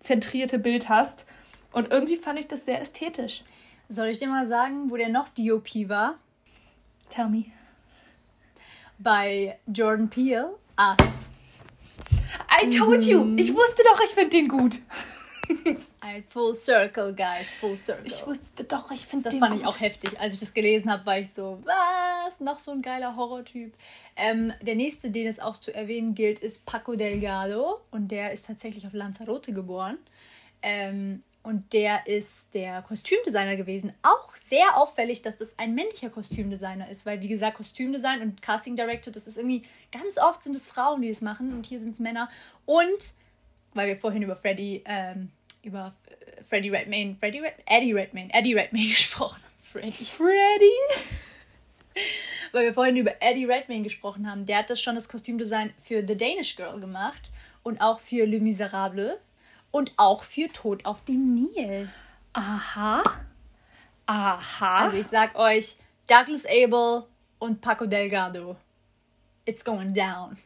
[0.00, 1.26] zentrierte Bild hast.
[1.72, 3.42] Und irgendwie fand ich das sehr ästhetisch.
[3.88, 6.16] Soll ich dir mal sagen, wo der noch DOP war?
[7.08, 7.46] Tell me.
[8.98, 11.30] Bei Jordan Peele, Us.
[12.62, 13.34] I told you!
[13.36, 14.78] Ich wusste doch, ich finde den gut.
[16.00, 18.06] Ein Full Circle, guys, Full Circle.
[18.06, 19.60] Ich wusste doch, ich finde Das fand gut.
[19.60, 20.18] ich auch heftig.
[20.18, 21.74] Als ich das gelesen habe, war ich so, was?
[22.40, 23.74] Noch so ein geiler Horrortyp.
[24.16, 27.80] Ähm, der nächste, den es auch zu erwähnen gilt, ist Paco Delgado.
[27.90, 29.98] Und der ist tatsächlich auf Lanzarote geboren.
[30.62, 33.92] Ähm, und der ist der Kostümdesigner gewesen.
[34.02, 38.76] Auch sehr auffällig, dass das ein männlicher Kostümdesigner ist, weil, wie gesagt, Kostümdesign und Casting
[38.76, 39.62] Director, das ist irgendwie,
[39.92, 42.30] ganz oft sind es Frauen, die das machen und hier sind es Männer.
[42.64, 43.12] Und
[43.74, 45.30] weil wir vorhin über Freddy, ähm,
[45.62, 49.52] über äh, Freddy Redmayne, Freddy Red, Eddie Redmayne, Eddie Redmayne gesprochen haben.
[49.58, 50.04] Freddy.
[50.04, 51.04] Freddy?
[52.52, 54.46] Weil wir vorhin über Eddie Redmayne gesprochen haben.
[54.46, 57.30] Der hat das schon das Kostümdesign für The Danish Girl gemacht
[57.62, 59.18] und auch für Le Miserable
[59.70, 61.88] und auch für Tod auf dem Nil.
[62.32, 63.02] Aha.
[64.06, 64.76] Aha.
[64.76, 65.76] Also ich sag euch,
[66.06, 67.04] Douglas Abel
[67.38, 68.56] und Paco Delgado.
[69.46, 70.36] It's going down.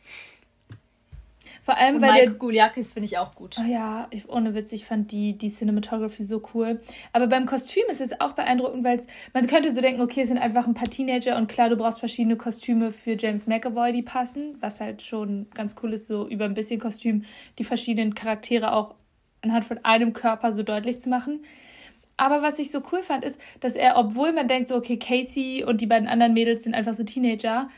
[1.68, 3.56] Vor allem, und weil Mike der finde ich auch gut.
[3.60, 6.80] Oh ja, ich, ohne Witz, ich fand die, die Cinematography so cool.
[7.12, 9.02] Aber beim Kostüm ist es auch beeindruckend, weil
[9.34, 11.98] man könnte so denken, okay, es sind einfach ein paar Teenager und klar, du brauchst
[11.98, 16.46] verschiedene Kostüme für James McAvoy, die passen, was halt schon ganz cool ist, so über
[16.46, 17.26] ein bisschen Kostüm
[17.58, 18.94] die verschiedenen Charaktere auch
[19.42, 21.42] anhand von einem Körper so deutlich zu machen.
[22.16, 25.64] Aber was ich so cool fand, ist, dass er, obwohl man denkt, so, okay, Casey
[25.64, 27.68] und die beiden anderen Mädels sind einfach so Teenager,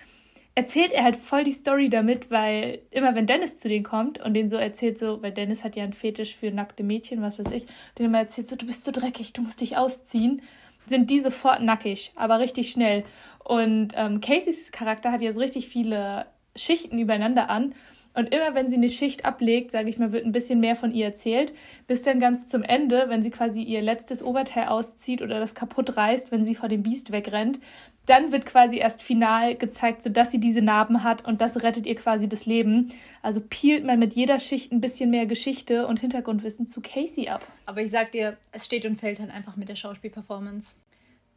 [0.61, 4.35] erzählt er halt voll die Story damit, weil immer wenn Dennis zu denen kommt und
[4.35, 7.51] den so erzählt, so, weil Dennis hat ja einen Fetisch für nackte Mädchen, was weiß
[7.51, 7.65] ich,
[7.97, 10.43] den immer erzählt, so, du bist so dreckig, du musst dich ausziehen,
[10.87, 13.05] sind die sofort nackig, aber richtig schnell.
[13.43, 17.75] Und ähm, Caseys Charakter hat jetzt richtig viele Schichten übereinander an.
[18.13, 20.93] Und immer wenn sie eine Schicht ablegt, sage ich mal, wird ein bisschen mehr von
[20.93, 21.55] ihr erzählt,
[21.87, 25.97] bis dann ganz zum Ende, wenn sie quasi ihr letztes Oberteil auszieht oder das kaputt
[25.97, 27.61] reißt, wenn sie vor dem Biest wegrennt,
[28.07, 31.95] dann wird quasi erst final gezeigt, sodass sie diese Narben hat und das rettet ihr
[31.95, 32.89] quasi das Leben.
[33.23, 37.47] Also peelt man mit jeder Schicht ein bisschen mehr Geschichte und Hintergrundwissen zu Casey ab.
[37.67, 40.77] Aber ich sag dir, es steht und fällt halt einfach mit der Schauspielperformance.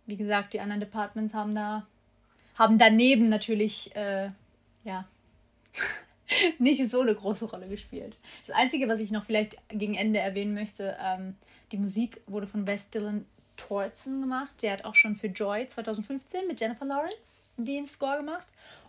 [0.06, 1.86] Wie gesagt, die anderen Departments haben da,
[2.56, 4.30] haben daneben natürlich, äh,
[4.84, 5.06] ja,
[6.60, 8.18] nicht so eine große Rolle gespielt.
[8.48, 11.36] Das Einzige, was ich noch vielleicht gegen Ende erwähnen möchte, ähm,
[11.72, 13.26] die Musik wurde von Wes Dylan
[13.58, 14.62] Tortzen gemacht.
[14.62, 18.48] Der hat auch schon für Joy 2015 mit Jennifer Lawrence den Score gemacht.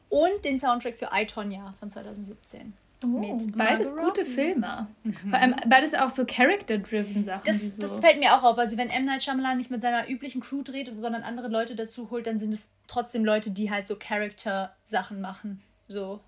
[0.08, 2.74] Und den Soundtrack für I, Tonya von 2017.
[3.04, 4.86] Oh, beides gute Filme.
[5.02, 5.14] Mhm.
[5.28, 7.42] Vor allem beides auch so character-driven Sachen.
[7.44, 7.82] Das, so.
[7.82, 8.58] das fällt mir auch auf.
[8.58, 9.04] Also wenn M.
[9.04, 12.52] Night Shyamalan nicht mit seiner üblichen Crew dreht, sondern andere Leute dazu holt, dann sind
[12.52, 15.62] es trotzdem Leute, die halt so Character-Sachen machen.
[15.88, 16.20] So.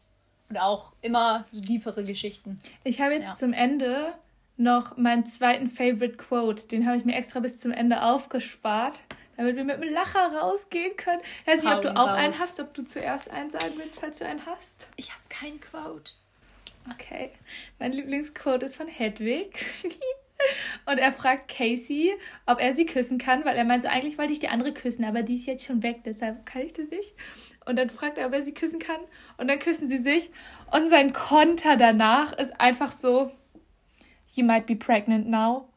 [0.49, 2.61] Und auch immer so deepere Geschichten.
[2.85, 3.37] Ich habe jetzt ja.
[3.37, 4.13] zum Ende
[4.57, 6.69] noch meinen zweiten Favorite Quote.
[6.69, 9.03] Den habe ich mir extra bis zum Ende aufgespart,
[9.37, 11.21] damit wir mit einem Lacher rausgehen können.
[11.43, 14.19] Ich weiß nicht, ob du auch einen hast, ob du zuerst einen sagen willst, falls
[14.19, 14.89] du einen hast.
[14.97, 16.13] Ich habe keinen Quote.
[16.93, 17.31] Okay.
[17.79, 19.67] Mein Lieblingsquote ist von Hedwig.
[20.87, 24.35] Und er fragt Casey, ob er sie küssen kann, weil er meint, so eigentlich wollte
[24.35, 27.15] ich die andere küssen, aber die ist jetzt schon weg, deshalb kann ich das nicht.
[27.65, 29.01] Und dann fragt er, ob er sie küssen kann.
[29.39, 30.31] Und dann küssen sie sich.
[30.71, 33.33] Und sein Konter danach ist einfach so,
[34.35, 35.69] You might be pregnant now.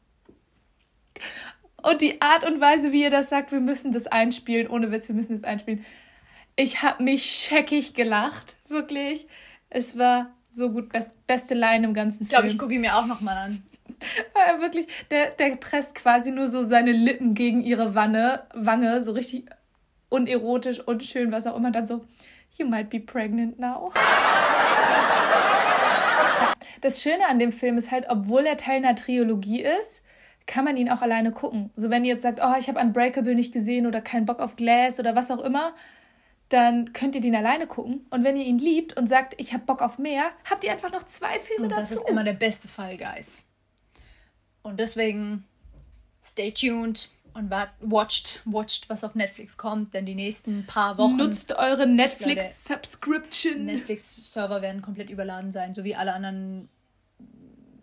[1.82, 5.08] Und die Art und Weise, wie er das sagt, wir müssen das einspielen, ohne Witz,
[5.08, 5.84] wir müssen das einspielen.
[6.56, 9.26] Ich habe mich scheckig gelacht, wirklich.
[9.70, 12.24] Es war so gut, best, beste Line im ganzen Film.
[12.26, 13.62] Ich glaube, ich gucke ihn mir auch nochmal an.
[14.36, 19.12] Ja, wirklich, der, der presst quasi nur so seine Lippen gegen ihre Wanne, Wange, so
[19.12, 19.46] richtig
[20.08, 22.04] unerotisch, unschön, was auch immer, dann so,
[22.58, 23.92] you might be pregnant now.
[26.80, 30.02] Das Schöne an dem Film ist halt, obwohl er Teil einer Trilogie ist,
[30.46, 31.70] kann man ihn auch alleine gucken.
[31.76, 34.56] So wenn ihr jetzt sagt, oh, ich habe Unbreakable nicht gesehen oder keinen Bock auf
[34.56, 35.74] Glass oder was auch immer,
[36.48, 38.06] dann könnt ihr den alleine gucken.
[38.10, 40.92] Und wenn ihr ihn liebt und sagt, ich habe Bock auf mehr, habt ihr einfach
[40.92, 41.94] noch zwei Filme und das dazu.
[41.94, 43.42] Das ist immer der beste Fall, Guys.
[44.62, 45.44] Und deswegen
[46.24, 51.16] stay tuned und watcht, watcht, was auf Netflix kommt, denn die nächsten paar Wochen.
[51.16, 53.64] Nutzt eure Netflix-Subscription.
[53.64, 56.68] Netflix-Server werden komplett überladen sein, so wie alle anderen,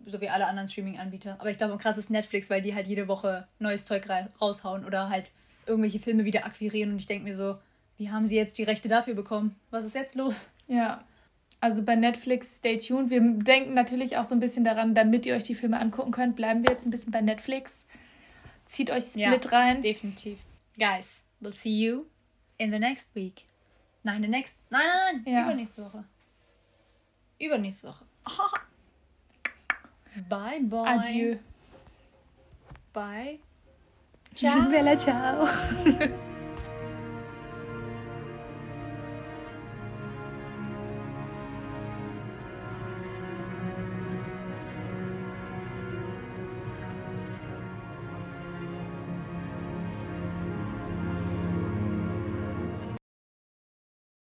[0.06, 1.36] so wie alle anderen Streaming-Anbieter.
[1.38, 4.08] Aber ich glaube, krass ist Netflix, weil die halt jede Woche neues Zeug
[4.40, 5.30] raushauen oder halt
[5.66, 7.58] irgendwelche Filme wieder akquirieren und ich denke mir so,
[7.98, 9.56] wie haben sie jetzt die Rechte dafür bekommen?
[9.70, 10.48] Was ist jetzt los?
[10.68, 11.04] Ja.
[11.60, 13.10] Also bei Netflix, stay tuned.
[13.10, 16.36] Wir denken natürlich auch so ein bisschen daran, damit ihr euch die Filme angucken könnt,
[16.36, 17.84] bleiben wir jetzt ein bisschen bei Netflix.
[18.68, 19.82] Zieht euch Split ja, rein.
[19.82, 20.40] Definitiv.
[20.78, 22.06] Guys, we'll see you
[22.58, 23.46] in the next week.
[24.04, 24.58] Nein, the next.
[24.70, 25.34] Nein, nein, nein.
[25.34, 25.42] Ja.
[25.44, 26.04] Übernächste Woche.
[27.40, 28.04] Übernächste Woche.
[30.28, 30.86] Bye, bye.
[30.86, 31.38] Adieu.
[32.92, 33.38] Bye.
[34.34, 34.64] Ciao.
[34.70, 35.48] Bella, ciao.